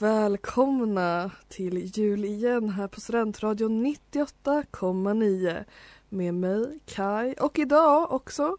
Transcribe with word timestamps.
Välkomna 0.00 1.30
till 1.48 1.96
jul 1.96 2.24
igen 2.24 2.68
här 2.68 2.88
på 2.88 3.00
Studentradion 3.00 3.86
98,9 3.86 5.64
med 6.08 6.34
mig 6.34 6.78
Kai 6.86 7.34
och 7.34 7.58
idag 7.58 8.12
också 8.12 8.56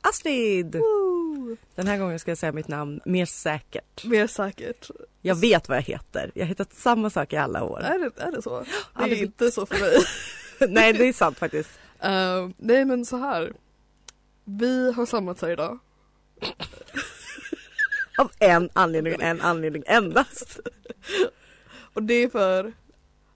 Astrid! 0.00 0.74
woo, 0.74 1.56
Den 1.74 1.86
här 1.86 1.98
gången 1.98 2.18
ska 2.18 2.30
jag 2.30 2.38
säga 2.38 2.52
mitt 2.52 2.68
namn 2.68 3.00
mer 3.04 3.26
säkert. 3.26 4.04
mer 4.04 4.26
säkert. 4.26 4.90
Jag 5.22 5.34
vet 5.34 5.68
vad 5.68 5.76
jag 5.78 5.82
heter. 5.82 6.30
Jag 6.34 6.42
har 6.44 6.48
hetat 6.48 6.74
samma 6.74 7.10
sak 7.10 7.32
i 7.32 7.36
alla 7.36 7.64
år. 7.64 7.80
Är 7.80 7.98
det, 7.98 8.22
är 8.22 8.32
det 8.32 8.42
så? 8.42 8.64
Det 8.98 9.02
är 9.02 9.22
inte 9.22 9.50
så 9.50 9.66
för 9.66 9.80
mig. 9.80 9.96
Nej, 10.74 10.92
det 10.92 11.04
är 11.08 11.12
sant 11.12 11.38
faktiskt. 11.38 11.70
Eh, 12.00 12.48
nej 12.56 12.84
men 12.84 13.06
så 13.06 13.16
här. 13.16 13.52
Vi 14.44 14.92
har 14.92 15.06
samlats 15.06 15.42
här 15.42 15.50
idag. 15.50 15.78
Av 18.18 18.30
en 18.38 18.70
anledning, 18.72 19.16
en 19.20 19.40
anledning 19.40 19.82
endast. 19.86 20.60
Och 21.94 22.02
det 22.02 22.14
är 22.14 22.28
för 22.28 22.72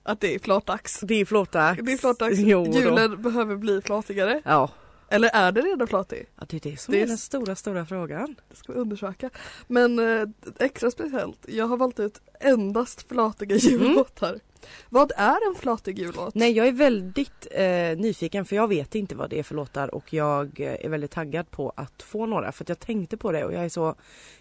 att 0.03 0.21
det 0.21 0.35
är 0.35 0.39
flatdags. 0.39 1.01
Det 1.01 1.15
är 1.15 1.25
flårdags. 1.25 1.81
Det 1.85 2.51
är 2.51 2.73
då. 2.73 2.79
Julen 2.79 3.23
behöver 3.23 3.57
bli 3.57 3.83
flatigare. 3.83 4.43
Ja. 4.45 4.71
Eller 5.13 5.31
är 5.33 5.53
det 5.53 5.61
redan 5.61 5.89
flatig? 5.89 6.27
ja, 6.39 6.47
det 6.49 6.57
är 6.57 6.71
det 6.71 6.77
som 6.77 6.93
Det 6.93 7.03
är 7.03 7.07
den 7.07 7.19
stora, 7.19 7.57
stora 7.57 7.87
frågan. 7.87 8.37
Det 8.49 8.57
ska 8.57 8.73
vi 8.73 8.79
undersöka. 8.79 9.31
Men 9.67 9.99
eh, 9.99 10.29
extra 10.59 10.91
speciellt, 10.91 11.39
jag 11.49 11.67
har 11.67 11.77
valt 11.77 12.01
ut 12.01 12.21
endast 12.41 13.09
flatiga 13.09 13.57
jullåtar. 13.57 14.41
Vad 14.89 15.13
är 15.17 15.49
en 15.49 15.55
flatig 15.55 15.99
jullåt? 15.99 16.35
Nej, 16.35 16.53
jag 16.53 16.69
är 16.69 16.73
väldigt 16.73 17.47
eh, 17.51 17.99
nyfiken 17.99 18.45
för 18.45 18.57
jag 18.57 18.69
vet 18.69 18.95
inte 18.95 19.15
vad 19.15 19.31
det 19.31 19.39
är 19.39 19.43
för 19.43 19.55
låtar 19.55 19.95
och 19.95 20.13
jag 20.13 20.61
eh, 20.61 20.85
är 20.85 20.89
väldigt 20.89 21.11
taggad 21.11 21.51
på 21.51 21.73
att 21.77 22.03
få 22.03 22.27
några 22.27 22.53
för 22.53 22.65
att 22.65 22.69
jag 22.69 22.81
tänkte 22.81 23.17
på 23.17 23.33
det 23.33 23.45
och 23.45 23.53
jag 23.53 23.65
är 23.65 23.69
så, 23.69 23.95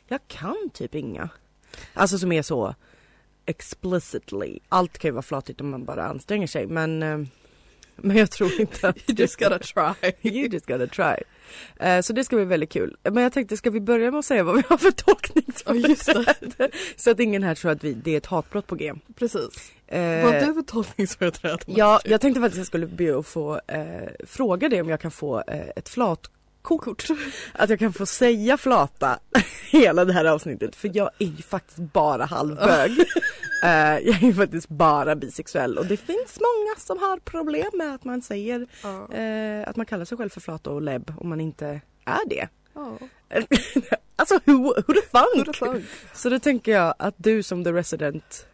jag 0.08 0.20
kan 0.28 0.70
typ 0.74 0.96
inga. 0.96 1.30
Alltså 1.94 2.18
som 2.18 2.32
är 2.32 2.42
så 2.42 2.76
explicitly. 3.46 4.60
Allt 4.70 4.98
kan 4.98 5.10
ju 5.10 5.14
vara 5.14 5.22
flatigt 5.22 5.62
om 5.62 5.70
man 5.70 5.86
bara 5.86 6.08
anstränger 6.08 6.48
sig 6.48 6.68
men, 6.68 7.04
eh, 7.04 7.20
men 8.04 8.18
jag 8.18 8.32
tror 8.32 8.62
inte 8.62 8.88
att 8.90 9.10
You 9.10 9.16
just 9.20 9.40
gotta 9.40 9.60
try. 9.60 10.12
You 10.32 10.48
just 10.48 10.66
gotta 10.68 10.88
try. 10.88 11.24
Eh, 11.80 12.02
så 12.02 12.14
det 12.14 12.24
ska 12.24 12.36
bli 12.36 12.46
väldigt 12.46 12.70
kul. 12.72 12.98
Men 13.04 13.24
jag 13.24 13.34
tänkte, 13.34 13.58
ska 13.58 13.70
vi 13.70 13.82
börja 13.82 14.12
med 14.12 14.20
att 14.20 14.26
säga 14.26 14.44
vad 14.44 14.56
vi 14.56 14.64
har 14.70 14.78
för 14.78 14.92
Ja 15.66 15.74
just 15.74 16.06
det, 16.58 16.70
så 16.96 17.12
att 17.12 17.20
ingen 17.20 17.44
här 17.44 17.56
tror 17.56 17.72
att 17.72 17.84
vi, 17.84 17.94
det 17.94 18.12
är 18.14 18.18
ett 18.18 18.26
hatbrott 18.26 18.68
på 18.68 18.76
G. 18.76 18.94
precis. 19.16 19.72
Eh, 19.88 20.24
Vad 20.24 20.34
har 20.34 20.42
du 20.48 20.54
för 20.54 20.62
tolkningsföreträde? 20.62 21.58
Ja, 21.66 22.00
jag 22.06 22.22
tänkte 22.22 22.42
faktiskt 22.42 22.56
att 22.56 22.60
jag 22.60 22.68
skulle 22.68 22.88
be 22.88 23.20
att 23.20 23.28
få 23.28 23.62
eh, 23.68 23.82
fråga 24.28 24.70
dig 24.70 24.82
om 24.82 24.90
jag 24.90 25.00
kan 25.02 25.12
få 25.12 25.44
ett 25.76 25.88
flatkort. 26.62 27.08
Att 27.54 27.70
jag 27.70 27.80
kan 27.80 27.94
få 27.94 28.06
säga 28.06 28.58
flata 28.58 29.20
hela 29.70 30.06
det 30.06 30.14
här 30.14 30.26
avsnittet 30.26 30.76
för 30.76 30.92
jag 30.94 31.10
är 31.20 31.26
ju 31.26 31.44
faktiskt 31.44 31.78
bara 31.78 32.26
halvbög. 32.26 32.92
eh, 33.64 33.70
jag 34.00 34.24
är 34.24 34.26
ju 34.26 34.34
faktiskt 34.34 34.70
bara 34.70 35.16
bisexuell 35.16 35.78
och 35.78 35.86
det 35.86 35.98
finns 35.98 36.40
många 36.40 36.76
som 36.78 36.98
har 36.98 37.18
problem 37.18 37.72
med 37.74 37.96
att 37.96 38.04
man 38.04 38.22
säger 38.22 38.68
eh, 39.14 39.70
att 39.70 39.76
man 39.76 39.86
kallar 39.86 40.06
sig 40.06 40.18
själv 40.18 40.30
för 40.30 40.42
flata 40.42 40.70
och 40.70 40.82
lebb 40.82 41.14
om 41.18 41.30
man 41.30 41.42
inte 41.42 41.82
är 42.06 42.30
det. 42.30 42.48
Alltså 44.16 44.40
who, 44.46 44.74
who 44.88 44.94
the 44.94 45.02
Who 45.12 45.20
funk? 45.20 45.46
the 45.46 45.54
fuck? 45.54 45.84
Så 46.14 46.30
då 46.30 46.40
tänker 46.40 46.72
jag 46.72 46.96
att 47.00 47.16
du 47.18 47.44
som 47.44 47.64
the 47.64 47.72
resident 47.72 48.46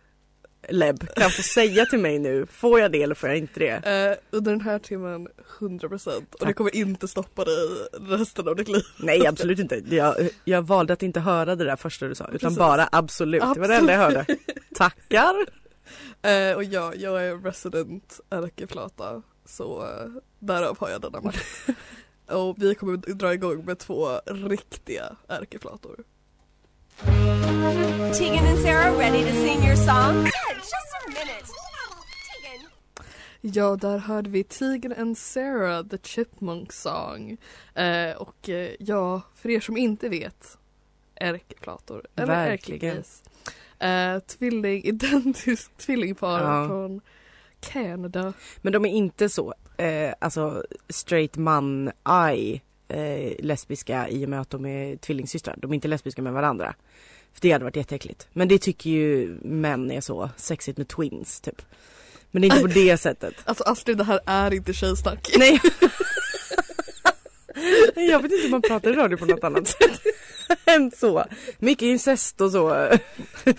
lebb 0.69 1.13
kan 1.15 1.29
få 1.29 1.41
säga 1.41 1.85
till 1.85 1.99
mig 1.99 2.19
nu, 2.19 2.45
får 2.45 2.79
jag 2.79 2.91
det 2.91 3.03
eller 3.03 3.15
får 3.15 3.29
jag 3.29 3.37
inte 3.37 3.59
det? 3.59 3.71
Eh, 3.71 4.37
under 4.37 4.51
den 4.51 4.61
här 4.61 4.79
timmen 4.79 5.27
100% 5.59 6.35
och 6.39 6.45
det 6.45 6.53
kommer 6.53 6.75
inte 6.75 7.07
stoppa 7.07 7.45
dig 7.45 7.55
resten 7.99 8.47
av 8.47 8.55
ditt 8.55 8.67
liv. 8.67 8.83
Nej 8.97 9.27
absolut 9.27 9.59
inte. 9.59 9.95
Jag, 9.95 10.15
jag 10.45 10.61
valde 10.61 10.93
att 10.93 11.03
inte 11.03 11.19
höra 11.19 11.55
det 11.55 11.65
där 11.65 11.75
första 11.75 12.07
du 12.07 12.15
sa 12.15 12.25
utan 12.25 12.39
Precis. 12.39 12.57
bara 12.57 12.89
absolut. 12.91 13.43
Det 13.53 13.59
var 13.59 13.67
det 13.67 13.75
enda 13.75 13.93
jag 13.93 13.99
hörde. 13.99 14.25
Tackar! 14.75 15.35
Eh, 16.21 16.55
och 16.55 16.63
ja, 16.63 16.93
jag 16.95 17.25
är 17.25 17.37
resident 17.37 18.19
ärkeflata 18.29 19.21
så 19.45 19.81
eh, 19.81 20.07
därav 20.39 20.77
har 20.79 20.89
jag 20.89 21.01
denna 21.01 21.21
makt. 21.21 21.45
och 22.27 22.55
vi 22.57 22.75
kommer 22.75 22.97
dra 22.97 23.33
igång 23.33 23.65
med 23.65 23.79
två 23.79 24.09
riktiga 24.25 25.15
ärkeflator. 25.27 26.03
Tegan 28.13 28.47
and 28.47 28.59
Sarah 28.59 28.97
ready 28.97 29.23
to 29.23 29.31
sing 29.31 29.63
your 29.63 29.75
song? 29.75 30.27
Ja, 33.53 33.75
där 33.75 33.97
hörde 33.97 34.29
vi 34.29 34.43
Tigern 34.43 34.93
and 35.01 35.17
Sarah, 35.17 35.87
The 35.87 35.97
Chipmunk 36.03 36.73
Song. 36.73 37.37
Eh, 37.75 38.11
och 38.17 38.49
eh, 38.49 38.71
ja, 38.79 39.21
för 39.35 39.49
er 39.49 39.59
som 39.59 39.77
inte 39.77 40.09
vet, 40.09 40.57
ärkeflator, 41.15 42.05
eller 42.15 42.27
Verkligen. 42.27 43.03
Eh, 43.79 44.19
tvilling, 44.19 44.83
identiskt 44.83 45.77
tvillingpar 45.77 46.41
Ja. 46.41 46.67
från 46.67 47.01
Kanada. 47.59 48.33
Men 48.61 48.73
de 48.73 48.85
är 48.85 48.89
inte 48.89 49.29
så, 49.29 49.53
eh, 49.77 50.13
alltså 50.19 50.63
straight 50.89 51.37
man-eye 51.37 52.61
eh, 52.87 53.33
lesbiska 53.45 54.09
i 54.09 54.25
och 54.25 54.29
med 54.29 54.41
att 54.41 54.49
de 54.49 54.65
är 54.65 54.95
tvillingsystrar. 54.97 55.55
De 55.57 55.71
är 55.71 55.75
inte 55.75 55.87
lesbiska 55.87 56.21
med 56.21 56.33
varandra. 56.33 56.75
För 57.33 57.41
det 57.41 57.51
hade 57.51 57.63
varit 57.65 57.75
jätteäckligt. 57.75 58.27
Men 58.33 58.47
det 58.47 58.57
tycker 58.59 58.89
ju 58.89 59.37
män 59.41 59.91
är 59.91 60.01
så 60.01 60.29
sexigt 60.37 60.77
med 60.77 60.87
twins 60.87 61.41
typ. 61.41 61.61
Men 62.31 62.43
inte 62.43 62.59
på 62.59 62.67
det 62.67 62.97
sättet. 62.97 63.33
Alltså 63.45 63.63
Astrid, 63.63 63.97
det 63.97 64.03
här 64.03 64.19
är 64.25 64.53
inte 64.53 64.73
tjejsnack. 64.73 65.29
Nej. 65.37 65.61
Jag 67.95 68.21
vet 68.21 68.31
inte 68.31 68.45
om 68.45 68.51
man 68.51 68.61
pratar 68.61 68.91
i 68.91 68.93
radio 68.93 69.17
på 69.17 69.25
något 69.25 69.43
annat 69.43 69.67
sätt 69.67 70.01
än 70.65 70.91
så. 70.91 71.25
Mycket 71.59 71.85
incest 71.85 72.41
och 72.41 72.51
så 72.51 72.89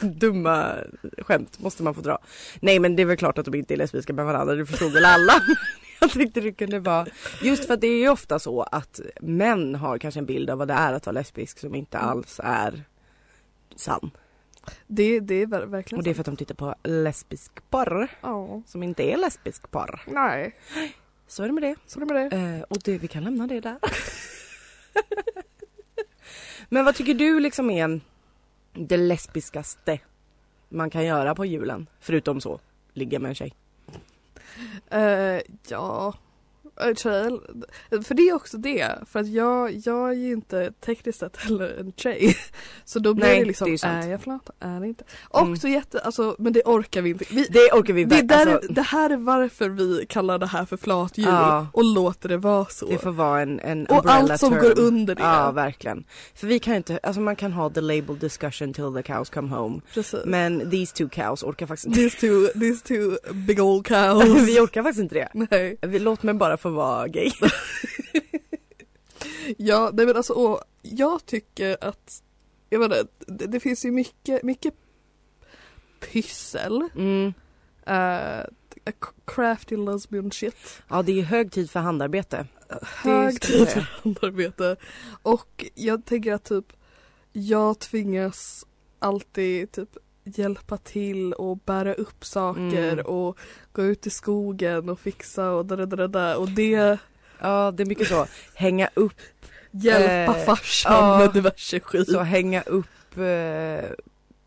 dumma 0.01 0.75
skämt 1.19 1.59
måste 1.59 1.83
man 1.83 1.95
få 1.95 2.01
dra. 2.01 2.19
Nej 2.61 2.79
men 2.79 2.97
det 2.97 3.03
är 3.03 3.06
väl 3.06 3.17
klart 3.17 3.39
att 3.39 3.45
de 3.45 3.55
inte 3.55 3.75
är 3.75 3.77
lesbiska 3.77 4.12
med 4.12 4.25
varandra, 4.25 4.55
det 4.55 4.67
förstod 4.67 4.93
väl 4.93 5.05
alla. 5.05 5.35
Jag 6.00 6.11
tyckte 6.11 6.41
det 6.41 6.53
kunde 6.53 6.81
vara, 6.81 7.06
just 7.43 7.65
för 7.67 7.75
att 7.75 7.81
det 7.81 7.87
är 7.87 7.99
ju 7.99 8.09
ofta 8.09 8.39
så 8.39 8.62
att 8.62 9.00
män 9.21 9.75
har 9.75 9.99
kanske 9.99 10.21
en 10.21 10.27
bild 10.27 10.50
av 10.50 10.59
vad 10.59 10.69
det 10.69 10.75
är 10.75 10.93
att 10.93 11.06
vara 11.06 11.15
lesbisk 11.15 11.59
som 11.59 11.75
inte 11.75 11.99
alls 11.99 12.41
är 12.45 12.85
sann. 13.77 14.11
Det, 14.87 15.21
det 15.21 15.34
är 15.34 15.47
ver- 15.47 15.67
verkligen 15.67 15.99
Och 15.99 16.05
det 16.05 16.11
är 16.11 16.15
för 16.15 16.21
att 16.21 16.27
de 16.27 16.37
tittar 16.37 16.55
på 16.55 16.75
lesbisk 16.83 17.53
porr 17.71 18.09
Ja, 18.21 18.62
som 18.67 18.83
inte 18.83 19.03
är 19.03 19.17
lesbisk 19.17 19.71
porr. 19.71 20.01
nej, 20.06 20.55
Så 21.27 21.43
är 21.43 21.47
det 21.47 21.53
med 21.53 21.62
det. 21.62 21.77
så 21.87 22.01
är 22.01 22.06
det 22.06 22.15
med 22.15 22.31
det. 22.31 22.37
Eh, 22.37 22.62
och 22.62 22.79
det, 22.84 22.99
vi 22.99 23.09
kan 23.09 23.25
lämna 23.25 23.47
det 23.47 23.61
där. 23.61 23.79
Men 26.69 26.84
vad 26.84 26.95
tycker 26.95 27.15
du 27.15 27.41
liksom 27.41 27.71
är 27.71 28.01
det 28.73 28.97
lesbiskaste 28.97 29.99
man 30.69 30.91
kan 30.91 31.05
göra 31.05 31.35
på 31.35 31.45
julen? 31.45 31.87
Förutom 32.00 32.41
så, 32.41 32.61
ligga 32.93 33.19
med 33.19 33.29
en 33.29 33.35
tjej. 33.35 33.55
Eh, 34.91 35.41
ja, 35.69 36.15
tjej, 36.94 37.41
för 38.05 38.14
det 38.14 38.23
är 38.29 38.35
också 38.35 38.56
det. 38.58 38.87
För 39.11 39.20
att 39.20 39.29
jag, 39.29 39.70
jag 39.85 40.08
är 40.11 40.14
ju 40.14 40.32
inte 40.32 40.73
tekniskt 40.87 41.19
sett 41.19 41.37
heller 41.37 41.76
en 41.81 41.93
tjej. 41.97 42.37
Så 42.85 42.99
då 42.99 43.14
blir 43.14 43.26
Nej, 43.26 43.41
det 43.41 43.44
liksom, 43.44 43.70
det 43.70 43.85
är 43.85 44.02
är 44.06 44.11
jag 44.11 44.20
flata, 44.20 44.52
är 44.61 44.81
det 44.81 44.87
inte? 44.87 45.05
Och 45.29 45.41
Mm. 45.41 45.56
så 45.56 45.69
jätte, 45.69 46.00
alltså, 46.00 46.37
men 46.38 46.52
det 46.52 46.62
orkar 46.64 47.02
vi 47.02 47.11
inte. 47.11 47.25
Vi, 47.31 47.47
Det 47.50 47.73
orkar 47.73 47.94
vi 47.94 48.05
det, 48.05 48.17
ver- 48.17 48.23
där, 48.29 48.55
alltså, 48.55 48.73
det 48.73 48.82
här 48.82 49.11
är 49.11 49.17
varför 49.17 49.69
vi 49.69 50.06
kallar 50.08 50.38
det 50.38 50.47
här 50.47 50.64
för 50.64 50.76
flat 50.76 51.19
jul 51.19 51.26
Ja. 51.29 51.67
och 51.73 51.85
låter 51.85 52.29
det 52.29 52.37
vara 52.37 52.64
så. 52.64 52.87
Det 52.87 52.99
får 52.99 53.11
vara 53.12 53.41
en, 53.41 53.61
en 53.61 53.87
och 53.87 54.11
allt 54.11 54.41
som 54.41 54.50
term. 54.52 54.62
går 54.62 54.79
under 54.81 55.14
det. 55.14 55.23
Ja, 55.23 55.50
verkligen. 55.50 56.05
För 56.35 56.47
vi 56.47 56.58
kan 56.58 56.75
inte, 56.75 57.00
alltså 57.02 57.20
man 57.20 57.37
kan 57.37 57.52
ha 57.52 57.70
the 57.70 57.81
label 57.81 58.19
discussion 58.19 58.73
till 58.75 58.94
the 58.97 59.02
cows 59.02 59.31
come 59.31 59.49
home. 59.56 59.81
Precis. 59.94 60.20
Men 60.25 60.70
these 60.70 60.94
two 60.97 61.08
cows 61.08 61.43
orkar 61.43 61.67
faktiskt 61.67 61.87
inte. 61.87 61.99
These 62.00 62.17
two, 62.20 62.58
these 62.61 62.85
two 62.85 63.32
big 63.35 63.61
old 63.61 63.87
cows. 63.87 64.25
vi 64.49 64.61
orkar 64.61 64.82
faktiskt 64.82 65.00
inte 65.02 65.14
det. 65.14 65.29
Nej. 65.50 65.76
Vi, 65.82 65.99
låt 65.99 66.23
mig 66.23 66.35
bara 66.35 66.56
få 66.56 66.68
vara 66.70 67.09
gay. 67.09 67.31
Ja, 69.56 69.91
nej 69.94 70.06
men 70.06 70.17
alltså 70.17 70.32
och 70.32 70.62
jag 70.82 71.26
tycker 71.26 71.76
att, 71.81 72.23
jag 72.69 72.79
inte, 72.79 73.06
det, 73.26 73.47
det 73.47 73.61
finns 73.61 73.85
ju 73.85 73.91
mycket, 73.91 74.43
mycket 74.43 74.75
pyssel. 76.00 76.88
Mm. 76.94 77.32
Uh, 77.88 78.44
crafty 79.25 79.76
lesbian 79.76 80.31
shit. 80.31 80.82
Ja, 80.88 81.03
det 81.03 81.19
är 81.19 81.23
hög 81.23 81.53
tid 81.53 81.70
för 81.70 81.81
handarbete. 81.81 82.47
högtidligt 82.82 83.73
handarbete. 83.75 84.76
Och 85.23 85.64
jag 85.75 86.05
tänker 86.05 86.35
att 86.35 86.44
typ 86.44 86.73
jag 87.32 87.79
tvingas 87.79 88.67
alltid 88.99 89.73
typ 89.73 89.97
hjälpa 90.28 90.76
till 90.76 91.32
och 91.32 91.56
bära 91.64 91.94
upp 91.94 92.25
saker 92.25 92.92
Mm. 92.92 93.06
och 93.06 93.38
gå 93.72 93.82
ut 93.82 94.06
i 94.06 94.10
skogen 94.10 94.88
och 94.88 95.00
fixa 95.00 95.50
och 95.50 95.66
där, 95.66 95.76
där, 95.86 96.08
där 96.08 96.36
och 96.38 96.48
det 96.48 96.98
Ja 97.40 97.70
det 97.70 97.82
är 97.82 97.86
mycket 97.86 98.08
så, 98.08 98.26
hänga 98.54 98.88
upp, 98.94 99.12
hjälpa 99.70 100.38
Eh, 100.38 100.44
farsan 100.44 100.92
ja. 101.10 101.19
med 101.19 101.32
diverse 101.32 101.80
skit. 101.80 102.10
så 102.10 102.20
hänga 102.20 102.62
upp 102.62 103.16
eh, 103.16 103.90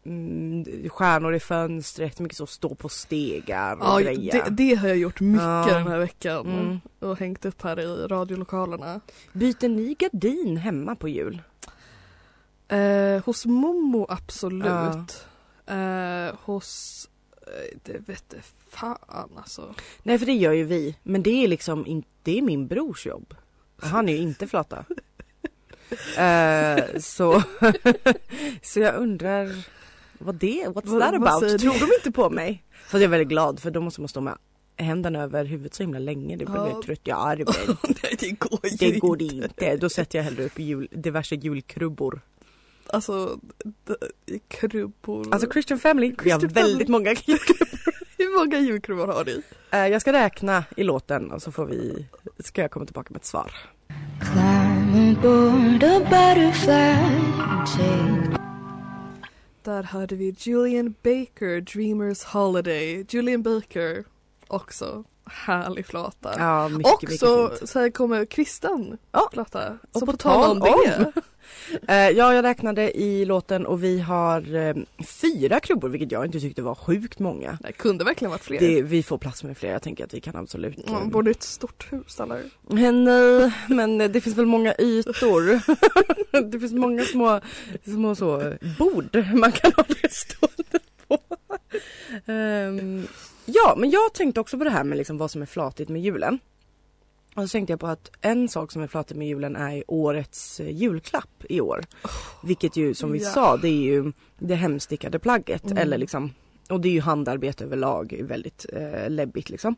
mm, 0.06 0.90
stjärnor 0.90 1.36
i 1.36 1.40
fönstret, 1.40 2.20
mycket 2.20 2.38
så 2.38 2.46
stå 2.46 2.76
på 2.76 2.90
stegar 2.90 3.76
och 3.76 3.86
Ja, 3.86 4.00
greja. 4.00 4.44
det, 4.44 4.50
det 4.50 4.76
har 4.76 4.88
jag 4.88 4.98
gjort 4.98 5.20
mycket 5.20 5.44
Ja. 5.46 5.66
den 5.74 5.88
här 5.88 6.00
veckan 6.00 6.46
Mm. 6.54 6.80
och 7.00 7.18
hängt 7.20 7.46
upp 7.46 7.62
här 7.62 7.80
i 7.80 8.08
radiolokalerna. 8.08 9.02
Byter 9.34 9.68
ni 9.70 9.94
gardin 10.00 10.58
hemma 10.58 10.96
på 10.96 11.08
jul? 11.10 11.42
Eh, 12.68 13.24
hos 13.26 13.46
Momo 13.46 14.06
absolut. 14.10 15.26
Eh, 15.68 16.36
hos, 16.44 17.10
eh, 17.48 17.78
det 17.84 17.98
vet 18.08 18.24
jag 18.30 18.42
fan 18.70 19.30
alltså. 19.38 19.76
Nej 20.04 20.20
för 20.20 20.26
det 20.26 20.34
gör 20.34 20.52
ju 20.54 20.64
vi, 20.64 20.96
men 21.04 21.24
det 21.24 21.44
är 21.44 21.48
liksom 21.48 21.86
inte, 21.88 22.08
det 22.24 22.38
är 22.38 22.42
min 22.42 22.68
brors 22.68 23.06
jobb. 23.06 23.34
Och 23.82 23.88
han 23.88 24.10
är 24.10 24.14
ju 24.14 24.22
inte 24.22 24.48
flata. 24.48 24.86
Eh, 26.18 27.00
så, 27.00 27.44
så 28.62 28.80
jag 28.80 28.96
undrar 28.96 29.66
vad 30.18 30.36
det, 30.36 30.66
what's 30.68 30.82
Vad- 30.90 31.02
that 31.02 31.14
about? 31.14 31.40
Tror 31.62 31.74
du? 31.74 31.80
de 31.80 31.94
inte 31.98 32.12
på 32.12 32.30
mig? 32.30 32.64
Så 32.90 32.98
jag 32.98 33.04
är 33.04 33.08
väldigt 33.08 33.28
glad 33.30 33.60
för 33.60 33.72
då 33.72 33.82
måste 33.82 34.02
man 34.02 34.08
stå 34.08 34.22
med 34.22 34.38
händerna 34.78 35.22
över 35.24 35.46
huvudet 35.46 35.74
så 35.74 35.84
himla 35.84 36.00
länge. 36.00 36.38
Det 36.38 36.46
blir 36.46 36.56
Ja. 36.56 36.82
trött. 36.86 37.00
Ja 37.04 37.36
det 37.36 37.46
blir 37.46 37.78
Nej 38.04 38.16
det 38.20 38.32
går 38.32 38.60
ju 38.64 38.78
Det 38.92 39.00
går 39.00 39.16
det 39.18 39.24
inte. 39.24 39.46
inte. 39.48 39.76
Då 39.78 39.90
sätter 39.90 40.20
jag 40.20 40.24
hellre 40.24 40.46
upp 40.46 40.60
jul, 40.60 40.88
diverse 40.92 41.36
julkrubbor. 41.36 42.22
Alltså, 42.94 43.40
krubbor. 44.48 45.28
Alltså 45.34 45.52
Christian 45.52 45.80
Family, 45.80 46.16
vi 46.24 46.32
har 46.32 46.40
Christian 46.40 46.64
väldigt 46.64 46.88
Family. 46.88 46.92
många 46.92 47.10
julkrubbor. 47.26 47.80
Hur 48.18 48.40
många 48.40 48.60
julkrubbor 48.60 49.08
har 49.08 49.26
ni? 49.26 49.42
Eh, 49.72 49.88
jag 49.88 50.02
ska 50.02 50.14
räkna 50.14 50.64
i 50.78 50.84
låten 50.84 51.32
och 51.32 51.42
så 51.42 51.52
får 51.52 51.66
vi, 51.66 52.08
ska 52.40 52.62
jag 52.62 52.72
komma 52.72 52.86
tillbaka 52.86 53.08
med 53.12 53.20
ett 53.20 53.26
svar. 53.26 53.52
Där 59.64 59.84
hörde 59.84 60.16
vi 60.16 60.36
Julian 60.38 60.96
Baker, 61.04 61.62
Dreamers 61.62 62.24
Holiday. 62.24 63.06
Julian 63.10 63.44
Baker, 63.44 64.04
också 64.48 65.04
härlig 65.26 65.86
flata. 65.86 66.34
Ja, 66.38 66.70
mycket, 66.70 66.94
och 66.94 67.04
mycket 67.04 67.20
så, 67.20 67.50
fint. 67.50 67.70
så 67.70 67.80
här 67.80 67.90
kommer 67.90 68.26
Kristen 68.26 68.98
Ja, 69.12 69.30
och 69.92 70.00
Så 70.00 70.06
på 70.06 70.12
på 70.12 70.18
tal 70.18 70.52
om 70.52 70.60
det. 70.60 71.12
Eh, 71.88 71.96
ja, 71.96 72.34
jag 72.34 72.44
räknade 72.44 72.98
i 72.98 73.26
låten 73.26 73.66
och 73.66 73.84
vi 73.84 74.00
har 74.00 74.56
eh, 74.56 74.76
fyra 75.06 75.60
klubbor 75.60 75.90
vilket 75.90 76.12
jag 76.12 76.26
inte 76.26 76.40
tyckte 76.40 76.62
var 76.62 76.76
sjukt 76.76 77.20
många. 77.20 77.58
Det 77.62 77.72
kunde 77.72 78.04
verkligen 78.04 78.32
varit 78.32 78.44
fler. 78.44 78.60
Det, 78.60 78.82
vi 78.82 79.04
får 79.04 79.18
plats 79.18 79.44
med 79.44 79.58
fler, 79.58 79.72
jag 79.72 79.82
tänker 79.82 80.04
att 80.04 80.14
vi 80.14 80.22
kan 80.22 80.36
absolut. 80.36 80.80
Ja, 80.88 81.02
eh, 81.02 81.08
bor 81.08 81.24
det 81.24 81.32
ett 81.32 81.44
stort 81.44 81.88
hus 81.92 82.20
eller? 82.20 82.44
Nej, 82.62 83.52
men 83.68 83.98
det 83.98 84.22
finns 84.22 84.38
väl 84.38 84.46
många 84.46 84.76
ytor. 84.80 85.62
det 86.52 86.60
finns 86.60 86.74
många 86.74 87.04
små, 87.04 87.42
små 87.86 88.16
så, 88.16 88.54
bord 88.80 89.26
man 89.34 89.52
kan 89.52 89.72
ha 89.76 89.84
det 90.02 90.14
stående 90.14 90.80
på. 91.08 91.18
Ehm, 92.32 93.08
ja, 93.46 93.76
men 93.78 93.90
jag 93.90 94.14
tänkte 94.14 94.40
också 94.40 94.58
på 94.58 94.64
det 94.64 94.70
här 94.70 94.84
med 94.84 94.98
liksom 94.98 95.18
vad 95.18 95.32
som 95.32 95.42
är 95.42 95.46
flatigt 95.46 95.90
med 95.90 96.02
julen. 96.02 96.40
Och 97.36 97.44
så 97.44 97.48
tänkte 97.48 97.74
jag 97.74 97.80
på 97.80 97.88
att 97.88 98.12
en 98.22 98.50
sak 98.50 98.72
som 98.72 98.82
är 98.82 98.88
flatigt 98.88 99.18
med 99.18 99.28
julen 99.28 99.56
är 99.56 99.84
årets 99.88 100.60
eh, 100.60 100.70
julklapp 100.70 101.44
i 101.50 101.62
år. 101.62 101.82
Vilket 102.44 102.76
ju 102.78 102.94
som 102.94 103.12
vi 103.12 103.24
ja. 103.24 103.30
sa, 103.30 103.58
det 103.58 103.68
är 103.68 103.82
ju 103.82 104.12
det 104.40 104.56
hemstickade 104.56 105.20
plagget. 105.20 105.66
Mm. 105.66 105.78
Eller 105.78 105.98
liksom, 105.98 106.34
och 106.70 106.82
det 106.82 106.90
är 106.90 106.94
ju 106.94 107.02
handarbete 107.02 107.64
överlag, 107.64 108.22
väldigt 108.24 108.66
eh, 108.74 109.10
läbbigt 109.10 109.50
liksom. 109.50 109.76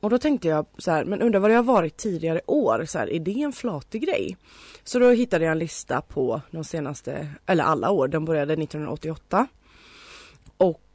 Och 0.00 0.10
då 0.10 0.18
tänkte 0.18 0.48
jag 0.48 0.66
så 0.78 0.90
här, 0.90 1.04
men 1.04 1.22
undrar 1.22 1.40
vad 1.40 1.50
det 1.50 1.54
har 1.54 1.62
varit 1.62 1.96
tidigare 1.96 2.40
år, 2.46 2.84
så 2.88 2.98
här, 2.98 3.12
är 3.12 3.20
det 3.20 3.42
en 3.42 3.52
flatig 3.52 4.02
grej? 4.02 4.36
Så 4.84 4.98
då 4.98 5.10
hittade 5.10 5.44
jag 5.44 5.52
en 5.52 5.58
lista 5.58 6.00
på 6.00 6.40
de 6.50 6.64
senaste, 6.64 7.28
eller 7.46 7.64
alla 7.64 7.90
år, 7.90 8.08
den 8.08 8.24
började 8.24 8.52
1988. 8.52 9.46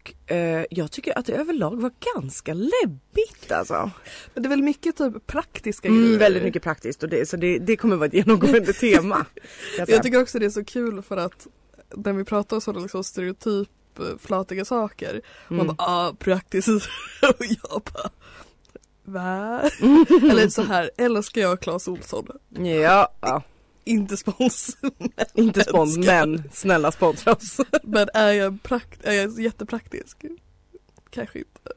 Och 0.03 0.31
eh, 0.31 0.65
jag 0.69 0.91
tycker 0.91 1.17
att 1.17 1.25
det 1.25 1.33
överlag 1.33 1.81
var 1.81 1.91
ganska 2.15 2.53
läbbigt 2.53 3.51
alltså. 3.51 3.91
Men 4.33 4.44
det 4.44 4.47
är 4.47 4.50
väl 4.50 4.63
mycket 4.63 4.97
typ 4.97 5.27
praktiska 5.27 5.88
Mm, 5.88 6.03
grejer. 6.03 6.19
väldigt 6.19 6.44
mycket 6.44 6.63
praktiskt 6.63 7.03
och 7.03 7.09
det, 7.09 7.29
så 7.29 7.38
det, 7.38 7.59
det 7.59 7.77
kommer 7.77 7.95
vara 7.95 8.07
ett 8.07 8.13
genomgående 8.13 8.73
tema. 8.73 9.25
jag 9.88 10.03
tycker 10.03 10.21
också 10.21 10.39
det 10.39 10.45
är 10.45 10.50
så 10.50 10.63
kul 10.65 11.01
för 11.01 11.17
att 11.17 11.47
när 11.95 12.13
vi 12.13 12.23
pratar 12.23 12.57
om 12.57 12.61
sådana 12.61 12.81
liksom 12.83 13.03
stereotyp 13.03 13.69
eh, 14.00 14.05
flatiga 14.19 14.65
saker. 14.65 15.21
Man 15.47 15.59
Mm. 15.59 15.75
bara 15.75 15.88
ah 15.88 16.13
praktiskt 16.19 16.67
och 17.21 17.45
jag 17.45 17.81
bara 17.94 18.09
Va? 19.05 19.59
Eller 20.31 20.47
så 20.50 20.61
här, 20.61 20.91
älskar 20.97 21.41
jag 21.41 21.59
Clas 21.61 21.88
Ohlson? 21.88 22.27
Ja, 22.50 23.09
ja, 23.21 23.44
Inte 23.85 24.18
spons. 24.18 24.77
inte 25.33 25.63
spons 25.63 25.97
men 25.97 26.44
snälla 26.53 26.91
sponsra 26.91 27.33
oss. 27.33 27.57
Men 27.83 28.07
är 28.13 28.31
jag, 28.31 28.59
prakt- 28.63 29.03
är 29.06 29.13
jag 29.13 29.39
jättepraktisk? 29.39 30.25
Kanske 31.09 31.39
inte. 31.39 31.71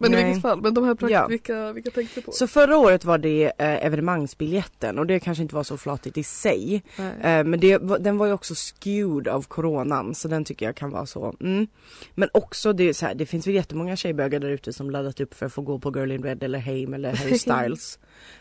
Men 0.00 0.12
i 0.12 0.14
Nej. 0.16 0.24
vilket 0.24 0.42
fall, 0.42 0.60
men 0.62 0.74
de 0.74 0.84
här 0.84 0.94
prakt- 0.94 1.12
Ja. 1.12 1.26
vilka, 1.26 1.72
vilka 1.72 1.90
tänkte 1.90 2.20
på? 2.22 2.32
Så 2.32 2.46
förra 2.46 2.76
året 2.78 3.04
var 3.04 3.18
det 3.18 3.44
eh, 3.44 3.86
evenemangsbiljetten 3.86 4.98
och 4.98 5.06
det 5.06 5.20
kanske 5.20 5.42
inte 5.42 5.54
var 5.54 5.62
så 5.62 5.76
flatigt 5.76 6.18
i 6.18 6.22
sig. 6.22 6.82
Eh, 6.98 7.44
men 7.44 7.60
det, 7.60 7.78
den 7.78 8.18
var 8.18 8.26
ju 8.26 8.32
också 8.32 8.54
skewed 8.54 9.28
av 9.28 9.42
coronan 9.42 10.14
så 10.14 10.28
den 10.28 10.44
tycker 10.44 10.66
jag 10.66 10.74
kan 10.74 10.90
vara 10.90 11.06
så. 11.06 11.34
Mm. 11.40 11.66
Men 12.14 12.28
också 12.34 12.72
det, 12.72 12.94
så 12.94 13.06
här, 13.06 13.14
det 13.14 13.26
finns 13.26 13.46
väl 13.46 13.54
jättemånga 13.54 13.96
tjejbögar 13.96 14.40
där 14.40 14.48
ute 14.50 14.72
som 14.72 14.90
laddat 14.90 15.20
upp 15.20 15.34
för 15.34 15.46
att 15.46 15.52
få 15.52 15.62
gå 15.62 15.78
på 15.78 15.92
Girl 15.98 16.10
in 16.12 16.22
Red 16.22 16.42
eller 16.42 16.58
Haim 16.58 16.94
eller 16.94 17.16
Harry 17.16 17.38
Styles. 17.38 17.98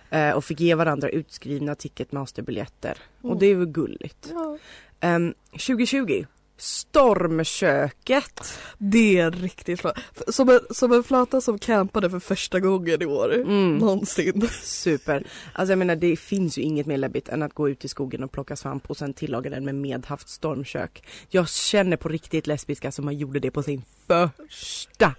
eh, 0.09 0.31
och 0.31 0.43
fick 0.45 0.59
ge 0.59 0.75
varandra 0.75 1.09
utskrivna 1.09 1.75
Ticketmaster-biljetter. 1.75 2.97
Och 3.21 3.25
Mm. 3.29 3.39
det 3.39 3.45
är 3.45 3.55
väl 3.55 3.65
gulligt. 3.67 4.29
Ja. 4.33 4.57
Ehm, 4.99 5.33
2020 5.51 6.25
Stormköket. 6.57 8.59
Det 8.77 9.17
är 9.17 9.31
riktigt 9.31 9.81
flata. 9.81 10.01
Som 10.27 10.49
en, 10.49 10.59
som 10.69 10.91
en 10.91 11.03
flata 11.03 11.41
som 11.41 11.59
campade 11.59 12.09
för 12.09 12.19
första 12.19 12.59
gången 12.59 13.01
i 13.01 13.05
år. 13.05 13.33
Mm. 13.35 13.77
Någonsin. 13.77 14.49
Super. 14.61 15.27
Alltså 15.53 15.71
jag 15.71 15.79
menar 15.79 15.95
det 15.95 16.15
finns 16.15 16.57
ju 16.57 16.61
inget 16.61 16.85
mer 16.85 16.97
läbbigt 16.97 17.29
än 17.29 17.43
att 17.43 17.53
gå 17.53 17.69
ut 17.69 17.85
i 17.85 17.87
skogen 17.87 18.23
och 18.23 18.31
plocka 18.31 18.55
svamp 18.55 18.89
och 18.89 18.97
sen 18.97 19.13
tillaga 19.13 19.49
den 19.49 19.65
med 19.65 19.75
medhavt 19.75 20.29
stormkök. 20.29 21.03
Jag 21.29 21.49
känner 21.49 21.97
på 21.97 22.09
riktigt 22.09 22.47
lesbiska 22.47 22.91
som 22.91 23.05
man 23.05 23.17
gjorde 23.17 23.39
det 23.39 23.51
på 23.51 23.63
sin 23.63 23.83
första 24.07 25.15